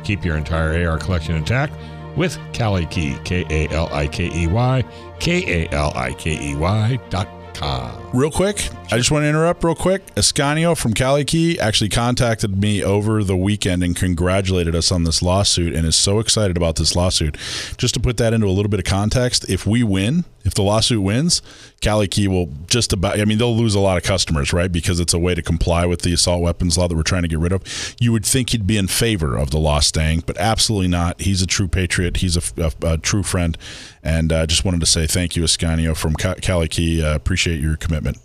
[0.04, 1.74] Keep your entire AR collection intact
[2.18, 4.84] with Cali Key, K A L I K E Y,
[5.22, 8.10] K A L I K E Y dot com.
[8.14, 10.06] Real quick, I just want to interrupt real quick.
[10.16, 15.22] Escanio from Cali Key actually contacted me over the weekend and congratulated us on this
[15.22, 17.38] lawsuit and is so excited about this lawsuit.
[17.78, 20.62] Just to put that into a little bit of context, if we win, if the
[20.62, 21.42] lawsuit wins,
[21.82, 24.72] Cali Key will just about, I mean, they'll lose a lot of customers, right?
[24.72, 27.28] Because it's a way to comply with the assault weapons law that we're trying to
[27.28, 27.64] get rid of.
[28.00, 31.22] You would think he'd be in favor of the law staying, but absolutely not.
[31.22, 33.58] He's a true patriot, he's a, a, a true friend.
[34.04, 37.02] And I uh, just wanted to say thank you, Escanio from Cali Key.
[37.04, 38.18] Uh, appreciate your commitment.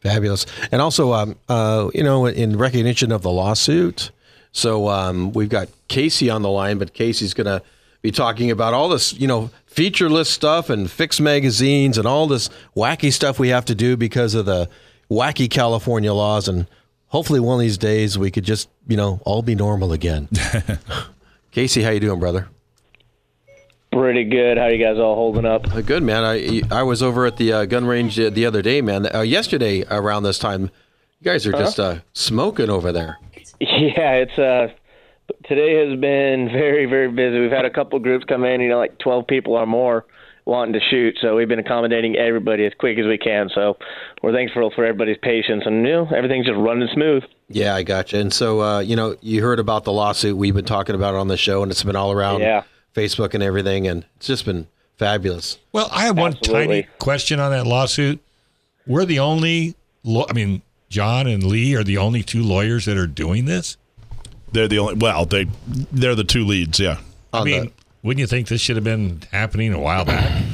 [0.00, 0.46] Fabulous.
[0.70, 4.10] And also, um, uh, you know, in recognition of the lawsuit,
[4.52, 7.62] so um, we've got Casey on the line, but Casey's going to
[8.02, 12.48] be talking about all this, you know, featureless stuff and fixed magazines and all this
[12.76, 14.68] wacky stuff we have to do because of the
[15.10, 16.48] wacky California laws.
[16.48, 16.66] And
[17.08, 20.28] hopefully, one of these days we could just, you know, all be normal again.
[21.50, 22.48] Casey, how you doing, brother?
[23.92, 24.58] Pretty good.
[24.58, 25.72] How you guys all holding up?
[25.74, 26.22] Uh, good, man.
[26.22, 29.08] I I was over at the uh, gun range the other day, man.
[29.14, 30.62] Uh, yesterday around this time,
[31.20, 33.18] you guys are just uh, smoking over there.
[33.58, 34.68] Yeah, it's uh
[35.44, 37.40] today has been very very busy.
[37.40, 40.04] We've had a couple groups come in, you know, like 12 people or more
[40.44, 41.18] wanting to shoot.
[41.20, 43.50] So we've been accommodating everybody as quick as we can.
[43.52, 43.76] So
[44.22, 47.24] we're thankful for everybody's patience, and you know, everything's just running smooth.
[47.48, 48.18] Yeah, I gotcha.
[48.18, 50.36] And so, uh, you know, you heard about the lawsuit.
[50.36, 52.40] We've been talking about it on the show, and it's been all around.
[52.40, 52.62] Yeah
[52.96, 55.58] Facebook and everything, and it's just been fabulous.
[55.72, 56.82] Well, I have one Absolutely.
[56.82, 58.20] tiny question on that lawsuit.
[58.86, 63.06] We're the only, I mean, John and Lee are the only two lawyers that are
[63.06, 63.76] doing this.
[64.56, 64.94] They're the only.
[64.94, 65.46] Well, they
[65.92, 66.80] they're the two leads.
[66.80, 66.98] Yeah.
[67.30, 70.44] I mean, the, wouldn't you think this should have been happening a while back?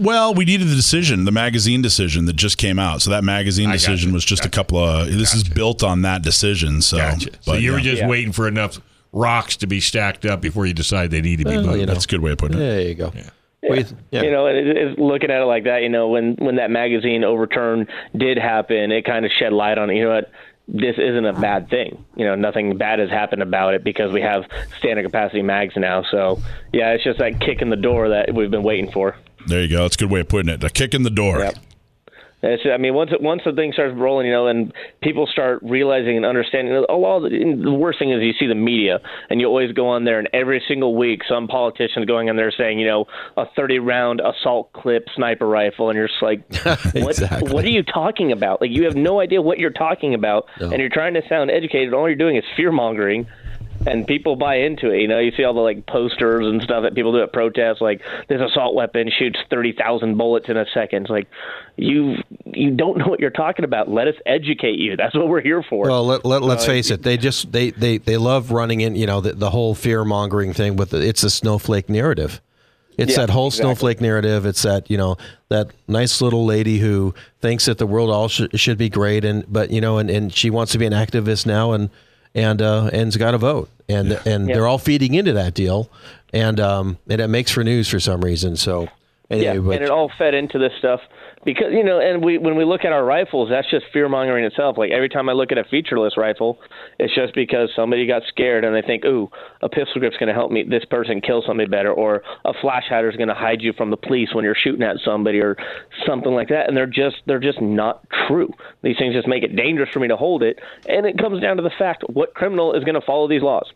[0.00, 3.02] Well, we needed the decision, the magazine decision that just came out.
[3.02, 4.48] So that magazine decision was just gotcha.
[4.48, 5.06] a couple of.
[5.08, 5.36] This gotcha.
[5.38, 6.82] is built on that decision.
[6.82, 7.30] So, gotcha.
[7.40, 7.76] so you yeah.
[7.76, 8.08] were just yeah.
[8.08, 11.50] waiting for enough rocks to be stacked up before you decide they need to be
[11.50, 11.80] well, moved.
[11.80, 12.60] You know, That's a good way of putting it.
[12.60, 13.12] There you go.
[13.12, 13.30] Yeah.
[13.60, 13.82] Yeah.
[14.12, 14.22] yeah.
[14.22, 17.24] You know, it, it, looking at it like that, you know, when when that magazine
[17.24, 19.96] overturn did happen, it kind of shed light on it.
[19.96, 20.30] You know what?
[20.68, 22.04] This isn't a bad thing.
[22.14, 24.44] You know, nothing bad has happened about it because we have
[24.78, 26.02] standard capacity mags now.
[26.10, 29.16] So, yeah, it's just that kick in the door that we've been waiting for.
[29.46, 29.82] There you go.
[29.82, 30.62] That's a good way of putting it.
[30.62, 31.38] A kick in the door.
[31.38, 31.56] Yep.
[32.40, 34.72] It's, I mean, once once the thing starts rolling, you know, and
[35.02, 36.72] people start realizing and understanding.
[36.88, 39.72] A lot of the, the worst thing is you see the media, and you always
[39.72, 43.06] go on there, and every single week, some politicians going on there saying, you know,
[43.36, 46.48] a 30 round assault clip sniper rifle, and you're just like,
[46.94, 47.52] what, exactly.
[47.52, 48.60] what are you talking about?
[48.60, 50.70] Like, you have no idea what you're talking about, no.
[50.70, 51.92] and you're trying to sound educated.
[51.92, 53.26] All you're doing is fear mongering
[53.86, 55.00] and people buy into it.
[55.00, 57.80] You know, you see all the like posters and stuff that people do at protests,
[57.80, 61.02] like this assault weapon shoots thirty thousand bullets in a second.
[61.02, 61.28] It's like
[61.76, 63.88] you you don't know what you're talking about.
[63.88, 64.96] Let us educate you.
[64.96, 65.86] That's what we're here for.
[65.86, 67.02] Well, let, let, us uh, face it.
[67.02, 68.96] They just they, they they love running in.
[68.96, 72.40] You know, the, the whole fear mongering thing with the, it's a snowflake narrative.
[72.96, 73.64] It's yeah, that whole exactly.
[73.64, 74.44] snowflake narrative.
[74.44, 75.16] It's that you know
[75.50, 79.44] that nice little lady who thinks that the world all sh- should be great, and
[79.50, 81.90] but you know, and, and she wants to be an activist now, and
[82.38, 84.22] and uh, and's got a vote, and yeah.
[84.24, 84.54] and yeah.
[84.54, 85.90] they're all feeding into that deal,
[86.32, 88.56] and um, and it makes for news for some reason.
[88.56, 88.88] So
[89.28, 91.00] anyway, yeah, but, and it all fed into this stuff
[91.44, 94.44] because you know, and we when we look at our rifles, that's just fear mongering
[94.44, 94.76] itself.
[94.76, 96.58] Like every time I look at a featureless rifle,
[96.98, 99.30] it's just because somebody got scared and they think, "Ooh,
[99.62, 102.84] a pistol grip's going to help me this person kill somebody better," or a flash
[102.88, 105.56] hider is going to hide you from the police when you're shooting at somebody, or
[106.06, 106.68] something like that.
[106.68, 108.52] And they're just they're just not true.
[108.82, 111.56] These things just make it dangerous for me to hold it, and it comes down
[111.56, 113.70] to the fact: what criminal is going to follow these laws?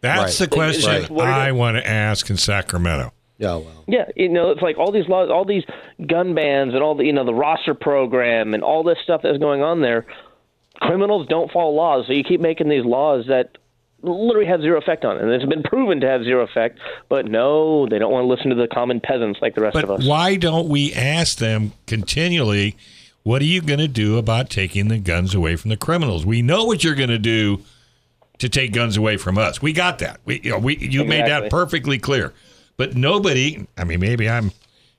[0.00, 0.48] That's right.
[0.48, 1.28] the question right.
[1.28, 3.12] I want to ask in Sacramento.
[3.40, 3.84] Yeah, well.
[3.88, 5.64] Yeah, you know, it's like all these laws, all these
[6.06, 9.38] gun bans, and all the you know the roster program, and all this stuff that's
[9.38, 10.04] going on there.
[10.82, 13.56] Criminals don't follow laws, so you keep making these laws that
[14.02, 15.22] literally have zero effect on it.
[15.22, 18.50] And it's been proven to have zero effect, but no, they don't want to listen
[18.50, 20.06] to the common peasants like the rest but of us.
[20.06, 22.76] Why don't we ask them continually,
[23.22, 26.24] what are you going to do about taking the guns away from the criminals?
[26.24, 27.62] We know what you're going to do
[28.38, 29.60] to take guns away from us.
[29.60, 30.20] We got that.
[30.24, 31.06] We, you know, we you exactly.
[31.06, 32.32] made that perfectly clear.
[32.80, 34.52] But nobody, I mean, maybe I'm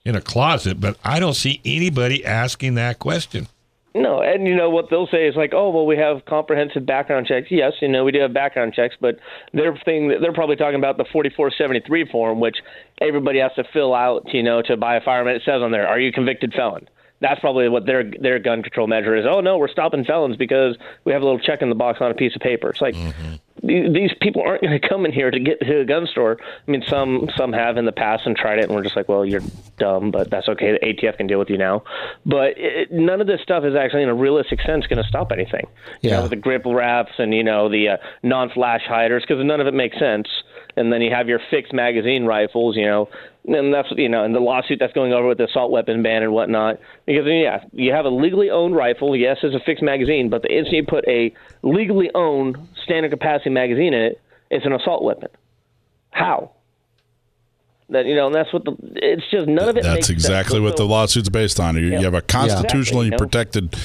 [0.06, 3.48] in a closet, but I don't see anybody asking that question.
[3.96, 7.26] No, and you know what they'll say is like, oh well, we have comprehensive background
[7.26, 7.48] checks.
[7.50, 9.17] Yes, you know we do have background checks, but
[9.52, 12.58] their thing they're probably talking about the 4473 form, which
[13.02, 15.30] everybody has to fill out, you know, to buy a firearm.
[15.30, 16.88] It says on there, are you convicted felon?
[17.20, 19.26] That's probably what their their gun control measure is.
[19.28, 22.12] Oh no, we're stopping felons because we have a little check in the box on
[22.12, 22.70] a piece of paper.
[22.70, 23.38] It's like mm-hmm.
[23.63, 26.38] These people aren't going to come in here to get to a gun store.
[26.67, 29.08] I mean, some some have in the past and tried it, and we're just like,
[29.10, 29.43] well, you're
[29.80, 30.74] dumb, but that's okay.
[30.80, 31.84] The ATF can deal with you now.
[32.26, 35.32] But it, none of this stuff is actually, in a realistic sense, going to stop
[35.32, 35.65] anything.
[36.02, 36.15] You Yeah.
[36.17, 39.67] know, with the grip wraps and you know the uh, non-flash hiders, because none of
[39.67, 40.28] it makes sense.
[40.77, 43.10] And then you have your fixed magazine rifles, you know,
[43.45, 46.23] and that's you know, and the lawsuit that's going over with the assault weapon ban
[46.23, 46.79] and whatnot.
[47.05, 49.15] Because yeah, you have a legally owned rifle.
[49.15, 53.49] Yes, it's a fixed magazine, but the instant you put a legally owned standard capacity
[53.49, 55.29] magazine in it, it's an assault weapon.
[56.12, 56.51] How?
[57.89, 58.77] That you know, and that's what the.
[58.95, 59.84] It's just none of it.
[59.84, 60.63] That's exactly sense.
[60.63, 61.75] what the lawsuit's based on.
[61.75, 63.17] You, you have a constitutionally know?
[63.17, 63.75] protected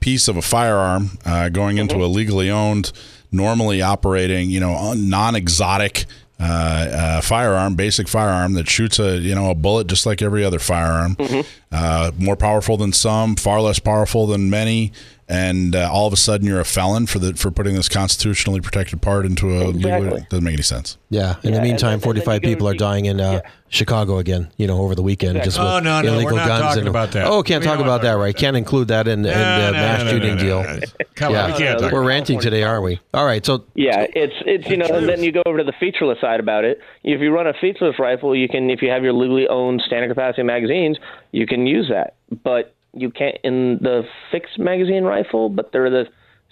[0.00, 2.02] piece of a firearm uh, going into Mm-hmm.
[2.02, 2.90] a legally owned,
[3.30, 6.06] normally operating, you know, non-exotic
[6.42, 10.44] uh, uh, firearm, basic firearm that shoots a you know a bullet just like every
[10.44, 11.16] other firearm.
[11.16, 11.48] Mm-hmm.
[11.70, 14.92] Uh, more powerful than some, far less powerful than many.
[15.32, 18.60] And uh, all of a sudden, you're a felon for the for putting this constitutionally
[18.60, 20.26] protected part into a legally Exactly.
[20.28, 20.98] doesn't make any sense.
[21.08, 21.36] Yeah.
[21.42, 23.50] In Yeah, the meantime, and then- and 45 people are dying in uh, yeah.
[23.70, 24.48] Chicago again.
[24.58, 26.62] You know, over the weekend, just with Oh, no, no, we're illegal not guns.
[26.62, 27.26] talking and, about that.
[27.26, 28.28] Oh, can't We talk about that, right?
[28.34, 30.62] about Can't include that in, in No, the no, mass no, no, shooting no, deal.
[30.64, 30.80] no, no.
[31.14, 33.00] Come yeah, on, we can't we're ranting today, aren't we?
[33.14, 35.72] All right, so Yeah, it's it's you know, and then you go over to the
[35.80, 36.78] featureless side about it.
[37.04, 40.08] If you run a featureless rifle, you can if you have your legally owned standard
[40.08, 40.98] capacity magazines,
[41.32, 42.16] you can use that.
[42.44, 45.48] But you can't in the fixed magazine rifle.
[45.48, 46.06] But they're the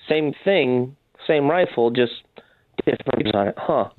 [0.09, 2.13] same thing, same rifle, just
[2.85, 3.55] different on it.
[3.59, 3.91] Huh?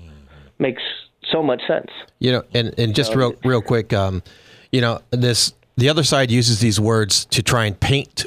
[0.60, 0.84] Makes
[1.32, 1.92] so much sense.
[2.20, 4.24] you know, and and just real real quick, um,
[4.72, 8.26] you know, this the other side uses these words to try and paint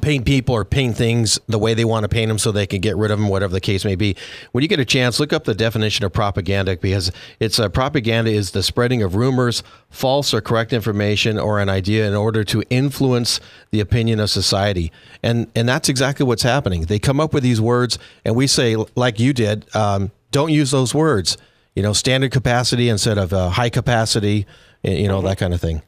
[0.00, 2.80] paint people or paint things the way they want to paint them so they can
[2.80, 4.16] get rid of them whatever the case may be.
[4.52, 8.30] When you get a chance look up the definition of propaganda because it's uh, propaganda
[8.30, 12.62] is the spreading of rumors false or correct information or an idea in order to
[12.70, 14.90] influence the opinion of society.
[15.22, 16.82] And and that's exactly what's happening.
[16.82, 20.70] They come up with these words and we say like you did um, don't use
[20.70, 21.36] those words.
[21.74, 24.46] You know standard capacity instead of uh, high capacity
[24.82, 25.82] you know that kind of thing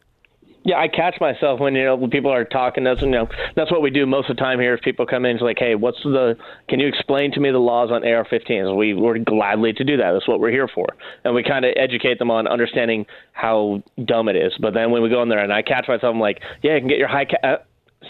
[0.65, 2.85] Yeah, I catch myself when you know when people are talking.
[2.85, 4.75] That's you know that's what we do most of the time here.
[4.75, 6.37] Is people come in, it's like, hey, what's the?
[6.69, 8.77] Can you explain to me the laws on AR-15s?
[8.77, 10.13] We we're gladly to do that.
[10.13, 10.87] That's what we're here for,
[11.25, 14.55] and we kind of educate them on understanding how dumb it is.
[14.59, 16.81] But then when we go in there, and I catch myself, I'm like, yeah, you
[16.81, 17.57] can get your high ca- uh,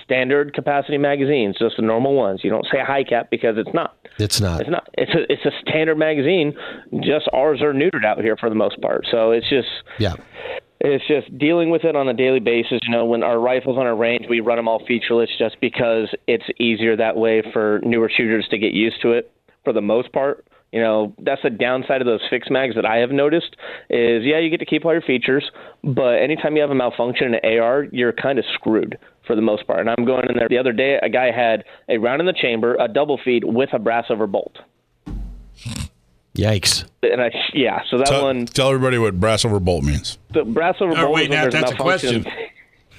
[0.04, 2.40] standard capacity magazines, just the normal ones.
[2.44, 3.96] You don't say high cap because it's not.
[4.36, 4.88] it's not It's not.
[4.94, 6.54] It's a it's a standard magazine.
[7.02, 9.06] Just ours are neutered out here for the most part.
[9.10, 10.14] So it's just yeah
[10.84, 12.78] it's just dealing with it on a daily basis.
[12.82, 16.14] You know, when our rifles on our range, we run them all featureless just because
[16.26, 19.30] it's easier that way for newer shooters to get used to it.
[19.64, 22.96] For the most part, you know, that's the downside of those fixed mags that I
[22.96, 23.56] have noticed.
[23.88, 25.50] Is yeah, you get to keep all your features,
[25.82, 29.42] but anytime you have a malfunction in an AR, you're kind of screwed for the
[29.42, 29.80] most part.
[29.80, 30.98] And I'm going in there the other day.
[31.00, 34.26] A guy had a round in the chamber, a double feed with a brass over
[34.26, 34.58] bolt.
[36.34, 40.18] Yikes And I, yeah, so that Tell, one, tell everybody what brass over bolt means.
[40.32, 41.12] the brass over Oh, bolt.
[41.14, 42.26] wait, now that's a question.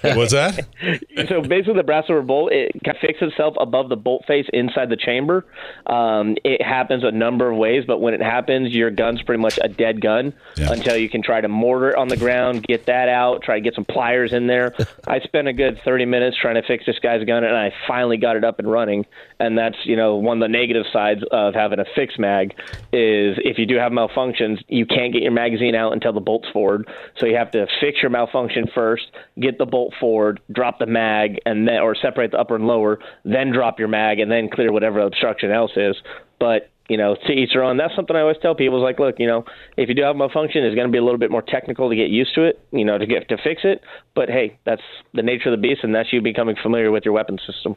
[0.15, 0.65] What's that?
[1.29, 4.89] so basically, the brass over bolt it can fix itself above the bolt face inside
[4.89, 5.45] the chamber.
[5.87, 9.59] Um, it happens a number of ways, but when it happens, your gun's pretty much
[9.63, 10.71] a dead gun Yeah.
[10.71, 13.61] until you can try to mortar it on the ground, get that out, try to
[13.61, 14.73] get some pliers in there.
[15.07, 18.17] I spent a good 30 minutes trying to fix this guy's gun, and I finally
[18.17, 19.05] got it up and running.
[19.39, 22.51] And that's you know one of the negative sides of having a fixed mag
[22.93, 26.47] is if you do have malfunctions, you can't get your magazine out until the bolt's
[26.53, 26.87] forward.
[27.19, 29.03] So you have to fix your malfunction first,
[29.39, 32.99] get the bolt forward, drop the mag, and then or separate the upper and lower,
[33.23, 35.95] then drop your mag, and then clear whatever obstruction else is.
[36.39, 37.77] But you know, to each their own.
[37.77, 40.15] That's something I always tell people is like, look, you know, if you do have
[40.15, 42.43] a malfunction, it's going to be a little bit more technical to get used to
[42.43, 43.81] it, you know, to get to fix it.
[44.13, 47.13] But hey, that's the nature of the beast, and that's you becoming familiar with your
[47.13, 47.75] weapon system.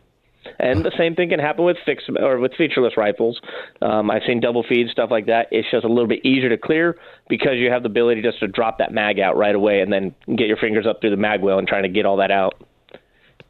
[0.59, 3.41] And the same thing can happen with fixed or with featureless rifles.
[3.83, 5.49] Um, I've seen double feed stuff like that.
[5.51, 8.49] It's just a little bit easier to clear because you have the ability just to
[8.49, 11.42] drop that mag out right away and then get your fingers up through the mag
[11.42, 12.63] well and trying to get all that out.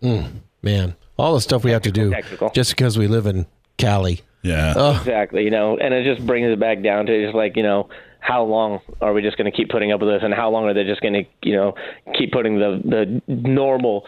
[0.03, 2.51] Mm, man all the stuff we have to do technical.
[2.51, 3.46] just because we live in
[3.76, 4.99] cali Yeah.
[4.99, 7.88] Exactly, you know, and it just brings it back down to just like you know,
[8.20, 10.64] how long are we just going to keep putting up with this, and how long
[10.64, 11.74] are they just going to you know
[12.16, 12.80] keep putting the
[13.26, 14.07] the normal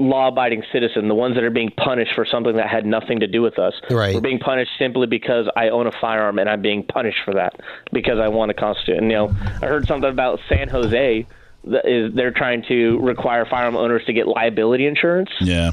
[0.00, 3.42] law-abiding citizen, the ones that are being punished for something that had nothing to do
[3.42, 4.14] with us, Right.
[4.14, 7.60] we're being punished simply because I own a firearm and I'm being punished for that
[7.92, 8.96] because I want a constitute.
[8.98, 9.28] And you know,
[9.62, 11.26] I heard something about San Jose.
[11.64, 15.28] that is they're trying to require firearm owners to get liability insurance.
[15.42, 15.72] Yeah.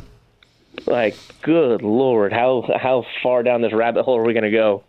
[0.86, 4.84] Like, good lord, how how far down this rabbit hole are we going to go?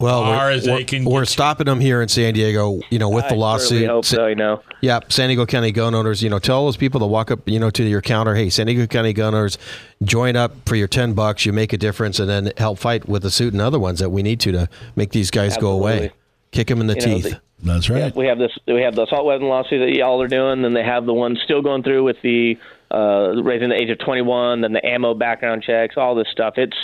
[0.00, 2.80] Well, we're, as we're- can we're stopping them here in San Diego.
[2.88, 3.86] You know, with I the lawsuit.
[3.88, 4.26] hope so.
[4.26, 7.32] You know, Yeah, San Diego County gun owners, you know, tell those people to walk
[7.32, 9.58] up, you know, to your counter, hey, San Diego County gun owners,
[10.04, 13.22] join up for your 10 bucks, you make a difference, and then help fight with
[13.22, 16.12] the suit and other ones that we need to to make these guys go away.
[16.52, 17.24] Kick them in the You know, teeth.
[17.24, 18.14] the- That's right.
[18.14, 20.84] we have this we have the assault weapon lawsuit that y'all are doing, and they
[20.84, 22.56] have the one still going through with the
[22.92, 26.54] uh, raising the age of 21, then the ammo background checks, all this stuff.
[26.58, 26.76] It's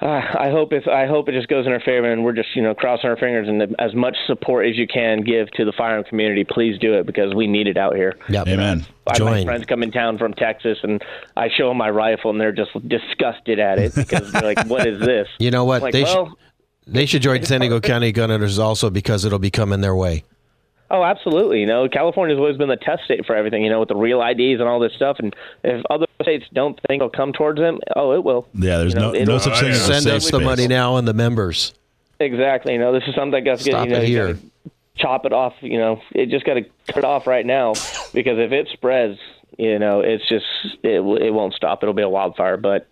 [0.00, 0.06] uh,
[0.38, 2.62] I hope if I hope it just goes in our favor, and we're just you
[2.62, 6.04] know crossing our fingers and as much support as you can give to the firearm
[6.04, 6.44] community.
[6.44, 8.16] Please do it because we need it out here.
[8.28, 8.48] Yep.
[8.48, 8.86] Amen.
[9.06, 9.30] I have Join.
[9.32, 11.02] my friends come in town from Texas, and
[11.36, 14.86] I show them my rifle, and they're just disgusted at it because they're like, "What
[14.86, 15.82] is this?" You know what?
[15.82, 19.38] Like, they, well, should, they should join San Diego County gun owners also because it'll
[19.38, 20.24] be coming their way.
[20.90, 21.60] Oh, absolutely.
[21.60, 23.62] You know, California's always been the test state for everything.
[23.62, 25.16] You know, with the real IDs and all this stuff.
[25.20, 28.46] And if other states don't think it'll come towards them, oh, it will.
[28.54, 30.66] Yeah, there's You know, no no such thing as a Send safe us the money
[30.68, 31.74] now and the members.
[32.18, 32.74] Exactly.
[32.74, 34.38] You know, this is something that's Stop you know, you here.
[34.96, 35.54] Chop it off.
[35.60, 37.72] You know, it just got to cut it off right now
[38.12, 39.18] because if it spreads,
[39.58, 40.44] you know, it's just
[40.82, 41.82] it it won't stop.
[41.82, 42.56] It'll be a wildfire.
[42.56, 42.88] But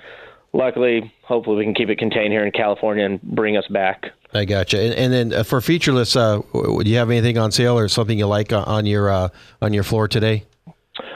[0.52, 4.06] luckily, hopefully, we can keep it contained here in California and bring us back.
[4.34, 4.78] I gotcha.
[4.80, 7.88] And, and then uh, for featureless, uh, w- do you have anything on sale or
[7.88, 9.28] something you like on- on your uh,
[9.62, 10.44] on your floor today?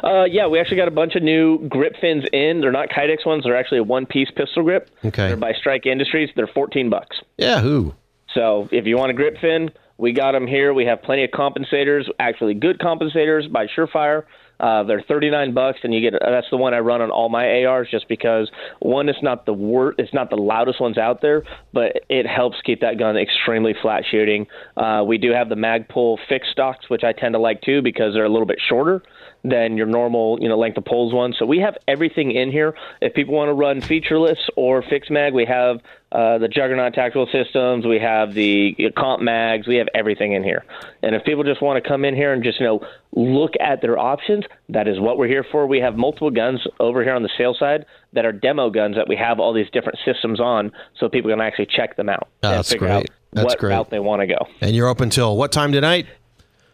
[0.02, 2.60] Uh, yeah, we actually got a bunch of new grip fins in.
[2.60, 3.44] They're not Kydex ones.
[3.44, 4.90] They're actually a one-piece pistol grip.
[5.04, 5.28] Okay.
[5.28, 6.30] They're by Strike Industries.
[6.36, 7.16] They're 14 bucks.
[7.38, 7.94] Yeah, who?
[8.34, 10.74] So if you want a grip fin, we got them here.
[10.74, 14.24] We have plenty of compensators, actually good compensators by Surefire.
[14.62, 17.64] Uh, they're 39 bucks, and you get that's the one I run on all my
[17.64, 21.42] ARs, just because one, it's not the wor- it's not the loudest ones out there,
[21.72, 24.46] but it helps keep that gun extremely flat shooting.
[24.76, 28.14] Uh, we do have the Magpul fixed stocks, which I tend to like too because
[28.14, 29.02] they're a little bit shorter
[29.44, 31.34] than your normal, you know, length of poles one.
[31.36, 32.74] So we have everything in here.
[33.00, 35.80] If people want to run featureless or fixed mag, we have
[36.12, 37.84] uh, the Juggernaut tactical systems.
[37.84, 39.66] We have the comp mags.
[39.66, 40.64] We have everything in here.
[41.02, 43.80] And if people just want to come in here and just you know look at
[43.80, 45.66] their options, that is what we're here for.
[45.66, 49.08] We have multiple guns over here on the sale side that are demo guns that
[49.08, 52.48] we have all these different systems on, so people can actually check them out Oh,
[52.48, 52.96] and that's figure great.
[52.96, 53.70] out That's what great.
[53.70, 54.46] route they want to go.
[54.60, 56.06] And you're open till what time tonight?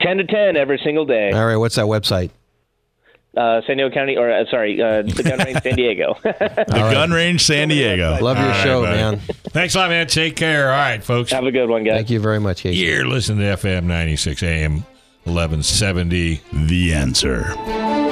[0.02, 1.30] Ten to ten every single day.
[1.32, 2.30] All right, what's that website?
[3.38, 6.16] Uh, San Diego County, or uh, sorry, uh, the gun range, San Diego.
[6.24, 8.18] The Gun Range San Diego.
[8.20, 8.96] Love your All right, show, buddy.
[8.96, 9.18] man.
[9.50, 10.06] Thanks a lot, man.
[10.08, 10.70] Take care.
[10.72, 11.30] All right, folks.
[11.30, 11.94] have a good one, guys.
[11.94, 12.78] Thank you very much, Casey.
[12.78, 14.72] You're listening to FM 96 AM
[15.24, 16.40] 1170.
[16.52, 18.07] The answer.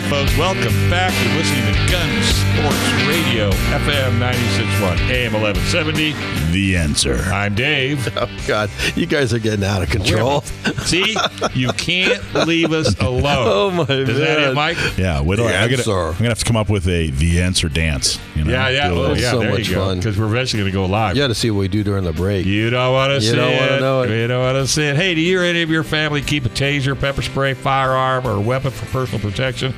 [0.00, 0.36] Right, folks.
[0.36, 1.12] Welcome back.
[1.24, 6.12] You're listening to Gun Sports Radio, FM 96.1 AM 1170.
[6.52, 7.14] The answer.
[7.32, 8.06] I'm Dave.
[8.18, 10.40] Oh God, you guys are getting out of control.
[10.86, 11.16] See,
[11.54, 13.24] you can't leave us alone.
[13.46, 14.76] Oh, my Is that it, Mike?
[14.96, 15.92] Yeah, wait, till The I, I gotta, answer.
[15.92, 18.18] I'm gonna have to come up with a the answer dance.
[18.34, 18.50] You know?
[18.50, 18.88] Yeah, yeah.
[18.88, 19.30] Do Oh, yeah.
[19.30, 19.84] so there much you go.
[19.86, 19.98] fun.
[19.98, 21.14] Because we're eventually going to go live.
[21.16, 22.44] You got to see what we do during the break.
[22.46, 23.60] You don't want to You see don't it.
[23.60, 24.10] wanna know it.
[24.10, 24.96] You don't want to see it.
[24.96, 28.40] Hey, do you or any of your family keep a taser, pepper spray, firearm, or
[28.40, 29.74] weapon for personal protection?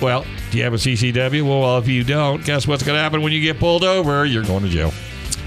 [0.00, 1.42] Well, do you have a CCW?
[1.42, 4.24] Well, if you don't, guess what's going to happen when you get pulled over?
[4.24, 4.92] You're going to jail.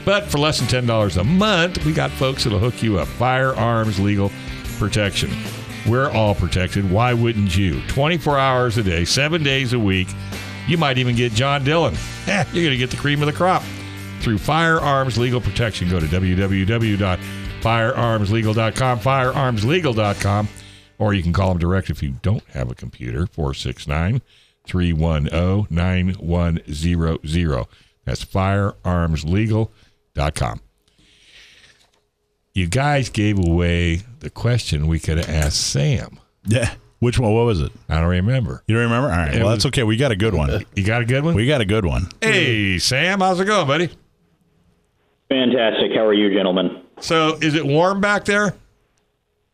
[0.04, 3.08] But for less than $10 a month, we got folks that'll hook you up.
[3.08, 4.30] Firearms Legal
[4.78, 5.32] Protection.
[5.88, 6.92] We're all protected.
[6.92, 7.80] Why wouldn't you?
[7.88, 10.10] 24 hours a day, seven days a week.
[10.68, 11.96] You might even get John Dillon.
[12.28, 13.64] You're going to get the cream of the crop
[14.20, 15.90] through Firearms Legal Protection.
[15.90, 20.48] Go to www.firearmslegal.com, firearmslegal.com,
[21.00, 24.22] or you can call them direct if you don't have a computer, 469
[24.66, 27.66] 310 9100.
[28.06, 30.62] That's firearmslegal.com.
[32.54, 36.20] You guys gave away the question we could have asked Sam.
[36.46, 36.74] Yeah.
[37.00, 37.34] Which one?
[37.34, 37.72] What was it?
[37.90, 38.62] I don't remember.
[38.68, 39.10] You don't remember?
[39.10, 39.34] All right.
[39.34, 39.84] It Well, was- that's okay.
[39.84, 40.64] We got a good one.
[40.76, 41.34] You got a good one?
[41.34, 42.10] We got a good one.
[42.22, 43.90] hey, Sam, how's it going, buddy?
[45.30, 45.92] Fantastic.
[45.96, 46.82] How are you, gentlemen?
[47.00, 48.54] So, is it warm back there?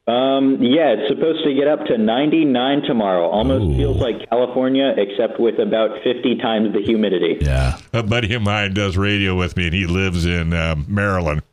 [0.08, 3.28] Um, yeah, it's supposed to get up to 99 tomorrow.
[3.28, 7.38] Almost feels like California, except with about 50 times the humidity.
[7.42, 7.78] Yeah.
[7.92, 11.44] a buddy of mine does radio with me, and he lives in um, Maryland.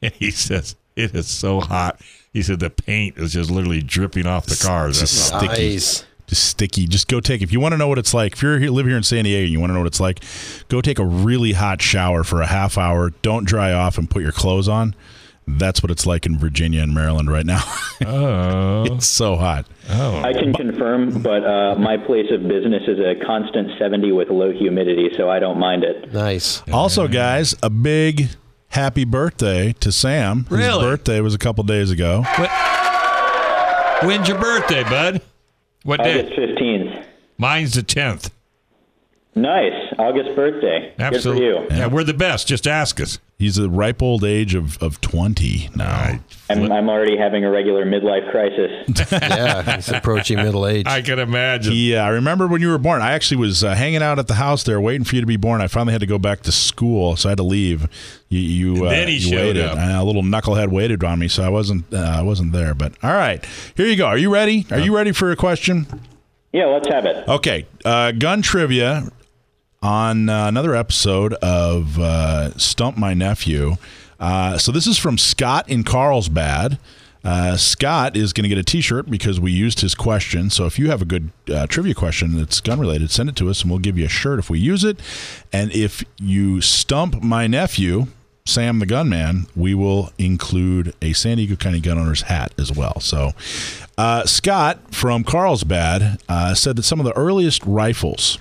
[0.00, 2.00] And he says it is so hot.
[2.32, 5.02] He said the paint is just literally dripping off the cars.
[5.02, 5.40] It's That's just all.
[5.40, 5.70] sticky.
[5.72, 6.04] Nice.
[6.28, 6.86] Just sticky.
[6.86, 7.42] Just go take.
[7.42, 9.24] If you want to know what it's like, if you're here, live here in San
[9.24, 10.22] Diego, and you want to know what it's like,
[10.68, 13.10] go take a really hot shower for a half hour.
[13.22, 14.94] Don't dry off and put your clothes on.
[15.56, 17.62] That's what it's like in Virginia and Maryland right now.
[18.04, 18.84] Oh.
[18.94, 19.66] it's so hot.
[19.90, 24.28] Oh, I can confirm, but uh, my place of business is a constant 70 with
[24.28, 26.12] low humidity, so I don't mind it.
[26.12, 26.62] Nice.
[26.70, 28.28] Also, guys, a big
[28.68, 30.44] happy birthday to Sam.
[30.44, 32.22] His birthday was a couple days ago.
[34.02, 35.22] When's your birthday, bud?
[35.82, 36.36] What August day?
[36.36, 37.04] 15th.
[37.38, 38.30] Mine's the 10th.
[39.34, 39.87] Nice.
[39.98, 40.94] August birthday.
[40.98, 41.44] Absolutely.
[41.44, 41.78] Good for you.
[41.78, 42.46] Yeah, we're the best.
[42.46, 43.18] Just ask us.
[43.38, 46.18] He's a ripe old age of, of 20 now.
[46.50, 49.12] I'm, I'm already having a regular midlife crisis.
[49.28, 50.86] Yeah, he's approaching middle age.
[50.86, 51.72] I can imagine.
[51.76, 53.00] Yeah, I remember when you were born.
[53.00, 55.36] I actually was uh, hanging out at the house there, waiting for you to be
[55.36, 55.60] born.
[55.60, 57.88] I finally had to go back to school, so I had to leave.
[58.28, 59.64] You, you, uh, then he you showed waited.
[59.64, 59.78] up.
[59.78, 61.92] And a little knucklehead waited on me, so I wasn't.
[61.92, 62.74] Uh, I wasn't there.
[62.74, 63.44] But all right,
[63.76, 64.06] here you go.
[64.06, 64.66] Are you ready?
[64.70, 65.86] Are you ready for a question?
[66.52, 67.28] yeah, let's have it.
[67.28, 69.08] Okay, uh, gun trivia
[69.82, 73.76] on uh, another episode of uh, Stump My Nephew.
[74.18, 76.78] Uh, so this is from Scott in Carlsbad.
[77.24, 80.50] Uh, Scott is going to get a T-shirt because we used his question.
[80.50, 83.50] So if you have a good uh, trivia question that's gun related, send it to
[83.50, 84.98] us and we'll give you a shirt if we use it.
[85.52, 88.06] And if you stump my nephew,
[88.46, 92.98] Sam the Gunman, we will include a San Diego County gun owner's hat as well.
[93.00, 93.32] So
[93.98, 98.38] uh, Scott from Carlsbad uh, said that some of the earliest rifles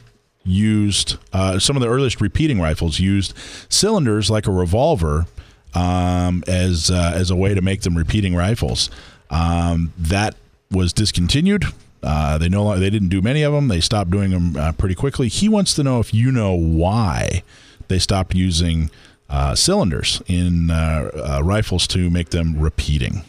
[0.47, 3.33] used, uh, some of the earliest repeating rifles used
[3.69, 5.25] cylinders like a revolver
[5.73, 8.89] um, as uh, as a way to make them repeating rifles.
[9.29, 10.35] Um, that
[10.71, 11.65] was discontinued.
[12.03, 13.67] Uh, they no longer, they didn't do many of them.
[13.67, 15.27] They stopped doing them uh, pretty quickly.
[15.27, 17.43] He wants to know if you know why
[17.87, 18.89] they stopped using
[19.29, 23.23] uh, cylinders in uh, rifles to make them repeating.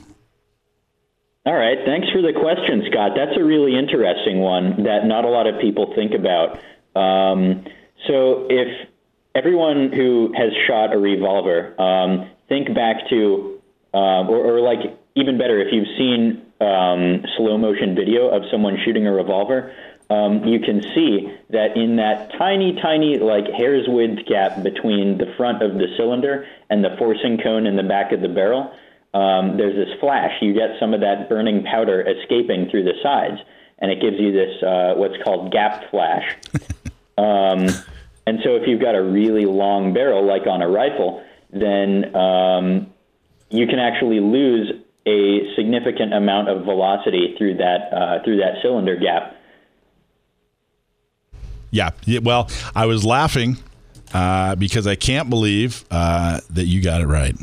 [1.49, 1.79] All right.
[1.87, 3.13] Thanks for the question, Scott.
[3.17, 6.61] That's a really interesting one that not a lot of people think about.
[6.99, 7.65] Um,
[8.07, 8.89] so, if
[9.35, 13.61] everyone who has shot a revolver, um, think back to,
[13.95, 18.79] um, or, or like even better, if you've seen um, slow motion video of someone
[18.85, 19.73] shooting a revolver,
[20.11, 25.27] um, you can see that in that tiny, tiny, like hair's width gap between the
[25.37, 28.73] front of the cylinder and the forcing cone in the back of the barrel,
[29.13, 30.33] um, there's this flash.
[30.41, 33.41] You get some of that burning powder escaping through the sides,
[33.79, 36.37] and it gives you this uh, what's called gap flash.
[37.19, 37.67] Um,
[38.27, 42.93] and so, if you've got a really long barrel, like on a rifle, then um,
[43.51, 44.71] you can actually lose
[45.07, 49.35] a significant amount of velocity through that uh, through that cylinder gap.
[51.71, 51.91] Yeah.
[52.23, 53.59] well, I was laughing
[54.13, 57.35] uh, because I can't believe uh, that you got it right.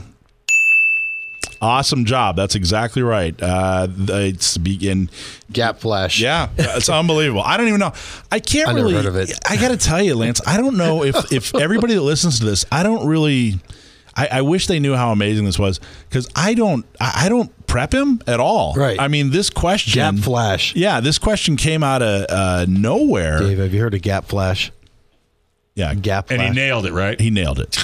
[1.66, 2.36] Awesome job.
[2.36, 3.36] That's exactly right.
[3.42, 5.10] Uh, it's begin.
[5.52, 6.20] Gap flash.
[6.20, 7.42] Yeah, it's unbelievable.
[7.42, 7.94] I don't even know.
[8.32, 8.98] I can't I never really.
[8.98, 9.32] heard of it.
[9.50, 10.42] I got to tell you, Lance.
[10.46, 13.56] I don't know if if everybody that listens to this, I don't really.
[14.16, 16.86] I, I wish they knew how amazing this was because I don't.
[17.02, 18.76] I, I don't prep him at all.
[18.76, 19.00] Right.
[19.02, 19.94] I mean, this question.
[19.94, 20.76] Gap flash.
[20.76, 23.40] Yeah, this question came out of uh, nowhere.
[23.40, 24.72] Dave, have you heard of gap flash?
[25.74, 27.20] Yeah, Gap And he nailed it, right?
[27.20, 27.78] he nailed it.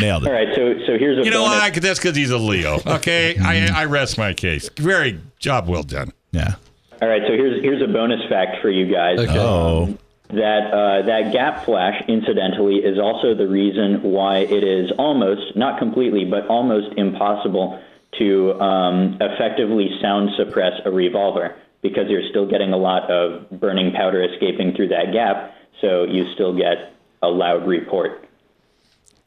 [0.00, 0.30] Nailed it.
[0.30, 1.60] right, so so here's a You know bonus.
[1.60, 1.70] why?
[1.70, 2.80] That's because he's a Leo.
[2.86, 4.68] Okay, I, I rest my case.
[4.78, 6.12] Very job well done.
[6.32, 6.54] Yeah.
[7.00, 9.18] All right, so here's here's a bonus fact for you guys.
[9.18, 9.38] Okay.
[9.38, 9.96] Oh.
[10.30, 15.78] that uh, that gap flash, incidentally, is also the reason why it is almost, not
[15.78, 17.78] completely, but almost impossible
[18.18, 23.92] to um, effectively sound suppress a revolver because you're still getting a lot of burning
[23.92, 28.24] powder escaping through that gap, so you still get a loud report.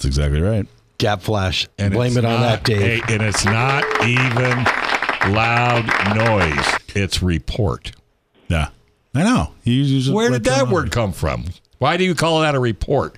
[0.05, 0.67] That's exactly right.
[0.99, 1.67] Gap flash.
[1.79, 3.03] And Blame it on not- that, Dave.
[3.03, 4.63] hey, and it's not even
[5.33, 5.85] loud
[6.15, 6.65] noise.
[6.95, 7.91] It's report.
[8.47, 8.67] Yeah.
[9.15, 9.51] I know.
[9.63, 11.45] He uses Where did that word come from?
[11.79, 13.17] Why do you call that a report?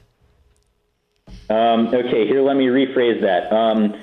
[1.49, 3.51] Um, okay, here, let me rephrase that.
[3.51, 3.93] Um,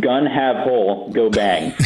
[0.00, 1.72] gun have hole, go bang.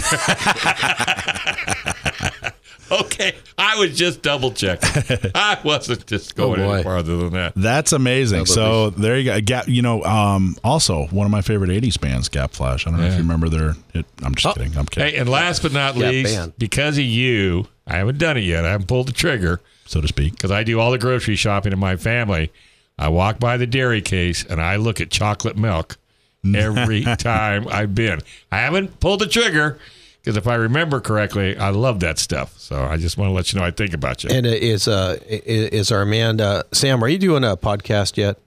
[3.00, 5.30] Okay, I was just double checking.
[5.34, 7.52] I wasn't just going Oh, any farther than that.
[7.54, 8.46] That's amazing.
[8.46, 9.40] So there you go.
[9.40, 9.68] Gap.
[9.68, 12.86] You know, um, also one of my favorite '80s bands, Gap Flash.
[12.86, 13.74] I don't know if you remember their.
[13.94, 14.76] It, I'm just kidding.
[14.76, 16.52] I'm kidding, Hey, and last but not Yeah, least, band.
[16.58, 18.64] because of you, I haven't done it yet.
[18.64, 20.32] I haven't pulled the trigger so to speak.
[20.34, 22.50] because I do all the grocery shopping in my family.
[22.98, 25.96] I walk by the dairy case and I look at chocolate milk
[26.54, 28.20] every time I've been.
[28.50, 29.78] I haven't pulled the trigger
[30.20, 32.58] because if I remember correctly, I love that stuff.
[32.58, 34.30] So I just want to let you know I think about you.
[34.30, 37.02] And uh, is uh is our man uh, Sam?
[37.02, 38.38] Are you doing a podcast yet?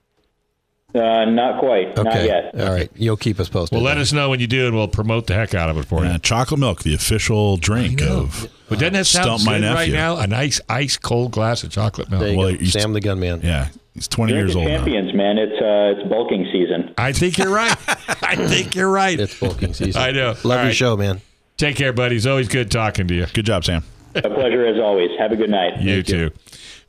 [0.94, 2.54] Uh, not quite, not yet.
[2.60, 2.92] All right.
[2.98, 3.78] You'll keep us posted.
[3.78, 5.86] well, let us know when you do, and we'll promote the heck out of it
[5.86, 6.20] for Uh, you.
[6.20, 10.18] chocolate milk, the official drink of But doesn't that sound Stump my good right now?
[10.18, 12.20] A nice ice cold glass of chocolate milk.
[12.24, 12.58] There you Well, go.
[12.58, 13.40] he's- Sam the Gunman.
[13.42, 14.76] Yeah, he's 20 Drink years the old now.
[14.80, 15.38] champions, man.
[15.38, 16.94] It's uh, it's bulking season.
[16.98, 17.74] I think you're right.
[18.22, 19.18] I think you're right.
[19.18, 20.02] It's bulking season.
[20.02, 20.32] I know.
[20.44, 20.76] Love All your right.
[20.76, 21.22] show, man.
[21.62, 22.16] Take care, buddy.
[22.16, 23.28] It's always good talking to you.
[23.36, 23.84] Good job, Sam.
[24.16, 25.12] A pleasure as always.
[25.20, 25.80] Have a good night.
[25.80, 26.32] You too.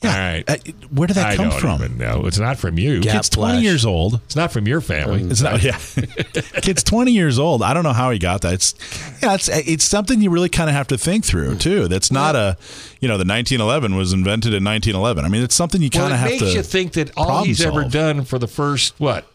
[0.02, 0.42] All right.
[0.48, 0.56] Uh,
[0.90, 1.98] where did that I come don't from?
[1.98, 2.24] No.
[2.24, 3.02] It's not from you.
[3.02, 3.62] Gap Kid's 20 flash.
[3.62, 4.14] years old.
[4.24, 5.24] It's not from your family.
[5.24, 5.62] It's not.
[5.62, 5.76] Yeah,
[6.62, 7.62] kid's 20 years old.
[7.62, 8.54] I don't know how he got that.
[8.54, 8.74] It's
[9.22, 9.34] yeah.
[9.34, 11.86] It's it's something you really kind of have to think through too.
[11.86, 12.56] That's not a,
[12.98, 15.22] you know, the 1911 was invented in 1911.
[15.22, 16.52] I mean, it's something you kind it of have makes to.
[16.52, 19.26] you think that all problem he's ever done for the first what?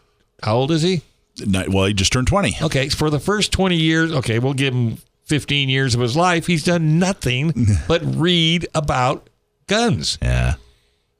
[0.42, 1.02] How old is he?
[1.46, 2.56] Well, he just turned 20.
[2.62, 4.98] Okay, for the first 20 years, okay, we'll give him
[5.28, 6.46] 15 years of his life.
[6.46, 7.52] He's done nothing
[7.88, 9.28] but read about
[9.66, 10.18] guns.
[10.22, 10.54] Yeah.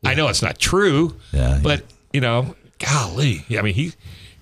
[0.04, 1.82] I know it's not true, Yeah, but
[2.12, 3.92] you know, golly, I mean, he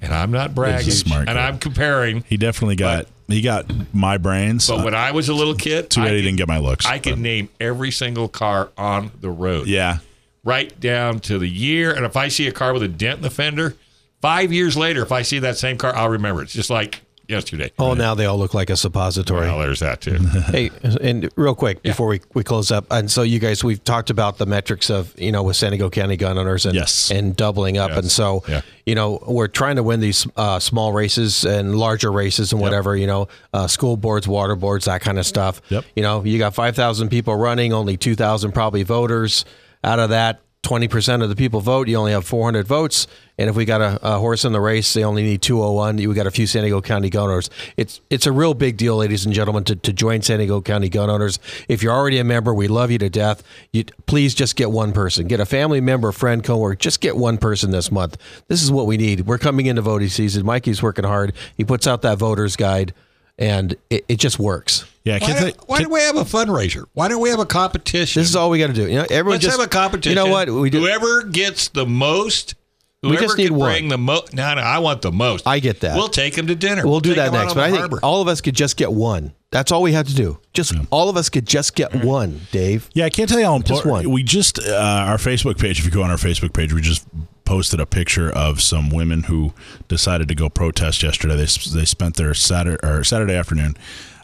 [0.02, 1.36] and I'm not bragging, smart and kid.
[1.38, 2.24] I'm comparing.
[2.28, 4.68] He definitely got he got my brains.
[4.68, 6.58] But when I was a little kid, too I bad he could- didn't get my
[6.58, 6.84] looks.
[6.86, 9.66] I could name every single car on the road.
[9.66, 9.98] Yeah.
[10.44, 11.92] right down to the year.
[11.92, 13.74] And if I see a car with a dent in the fender,
[14.20, 16.42] five years later, if I see that same car, I'll remember.
[16.42, 17.72] It's just like yesterday.
[17.78, 19.46] Oh, now they all look like a suppository.
[19.46, 20.16] Well, there's that too.
[20.50, 20.70] hey,
[21.00, 24.38] and real quick before we, we close up, and so you guys, we've talked about
[24.38, 27.10] the metrics of you know with San Diego County gun owners and Yes.
[27.10, 27.98] and doubling up, Yes.
[27.98, 28.60] and so Yeah.
[28.84, 32.96] you know we're trying to win these uh, small races and larger races and whatever
[32.96, 35.60] you know, uh, school boards, water boards, that kind of stuff.
[35.68, 35.84] Yep.
[35.94, 39.44] You know, you got five thousand people running, only two thousand probably voters.
[39.84, 41.86] Out of that, twenty percent of the people vote.
[41.86, 43.06] You only have four hundred votes.
[43.38, 45.96] And if we got a, a horse in the race, they only need 201.
[45.96, 47.50] We got a few San Diego County gun owners.
[47.76, 50.88] It's it's a real big deal, ladies and gentlemen, to, to join San Diego County
[50.88, 51.38] gun owners.
[51.68, 53.44] If you're already a member, we love you to death.
[53.72, 56.76] You please just get one person, get a family member, friend, coworker.
[56.76, 58.16] Just get one person this month.
[58.48, 59.26] This is what we need.
[59.26, 60.44] We're coming into voting season.
[60.44, 61.32] Mikey's working hard.
[61.56, 62.92] He puts out that voters guide,
[63.38, 64.84] and it, it just works.
[65.06, 65.20] Yeah.
[65.20, 66.86] Why, Kids, don't, why don't we have a fundraiser?
[66.92, 68.20] Why don't we have a competition?
[68.20, 68.88] This is all we got to do.
[68.88, 70.18] You know, everyone Let's just have a competition.
[70.18, 70.50] You know what?
[70.50, 70.80] We do.
[70.80, 72.56] Whoever gets the most.
[73.02, 73.70] Whoever just need can one.
[73.70, 74.34] bring the most.
[74.34, 75.46] No, no, I want the most.
[75.46, 75.96] I get that.
[75.96, 76.84] We'll take them to dinner.
[76.84, 77.54] We'll do take that 'em out next.
[77.54, 78.00] But I think harbor.
[78.02, 79.32] all of us could just get one.
[79.52, 80.40] That's all we have to do.
[80.52, 82.90] Just all of us could just get one, Dave.
[82.92, 83.76] Yeah, I can't tell you how important.
[83.76, 84.08] Just important.
[84.08, 84.14] one.
[84.14, 85.78] We just uh, our Facebook page.
[85.78, 87.06] If you go on our Facebook page, we just
[87.44, 89.52] posted a picture of some women who
[89.86, 91.36] decided to go protest yesterday.
[91.36, 91.46] They
[91.78, 93.76] they spent their Saturday or Saturday afternoon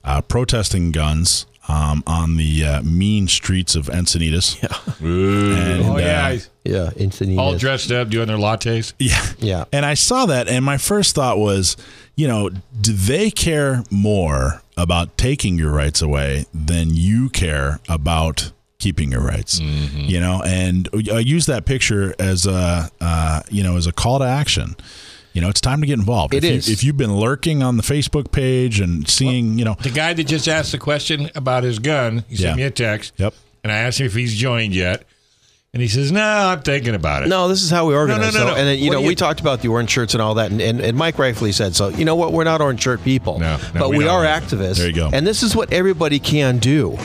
[0.05, 4.59] uh, protesting guns um, on the uh, mean streets of Encinitas.
[5.01, 7.37] Yeah, and, oh yeah, uh, Yeah, instantly.
[7.39, 8.93] all dressed up doing their lattes.
[8.99, 9.65] yeah, Yeah.
[9.73, 11.77] And I saw that, and my first thought was,
[12.17, 12.51] you know,
[12.81, 19.23] do they care more about taking your rights away than you care about keeping your
[19.23, 19.61] rights?
[19.61, 20.01] Mm-hmm.
[20.01, 24.19] You know, and I use that picture as a, uh, you know, as a call
[24.19, 24.77] to action.
[25.33, 26.35] You know, it's time to get involved.
[26.35, 26.69] It if is.
[26.69, 30.13] You, if you've been lurking on the Facebook page and seeing, you know, The guy
[30.13, 32.49] that just asked the question about his gun, he Yeah.
[32.49, 33.13] sent me a text.
[33.17, 33.35] Yep.
[33.65, 35.05] And I asked him if he's joined yet.
[35.75, 37.29] And he says, No, I'm thinking about it.
[37.31, 38.35] No, this is how we organize.
[38.35, 38.59] no, no, so- no.
[38.59, 40.51] And then, you What know, you- we talked about the orange shirts and all that,
[40.51, 41.89] and, and, and Mike rightfully said so.
[41.89, 42.35] You know what?
[42.35, 44.77] We're not orange shirt people, No, no, but we we, are activists.
[44.77, 45.09] There you go.
[45.11, 46.99] And this is what everybody can do.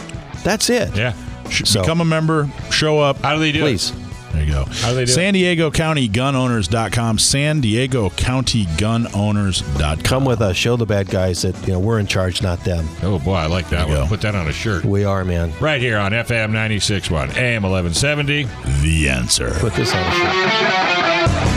[0.43, 0.93] That's it.
[0.97, 1.13] Yeah.
[1.49, 3.21] So- become a member, show up.
[3.21, 3.91] How do they do Please.
[3.91, 3.95] it?
[4.37, 4.65] There you go.
[4.65, 5.15] How do they do it?
[5.15, 7.17] San Diego County Gunowners.com.
[7.17, 10.01] San Diego County Gunowners.com.
[10.03, 10.55] Come with us.
[10.55, 12.87] Show the bad guys that you know we're in charge, not them.
[13.01, 13.97] Oh, boy, I like that one.
[13.97, 14.07] go.
[14.07, 14.85] Put that on a shirt.
[14.85, 15.51] We are, man.
[15.59, 18.43] Right here on FM 96.1, AM 1170.
[18.83, 19.51] The answer.
[19.59, 21.56] Put this on a shirt.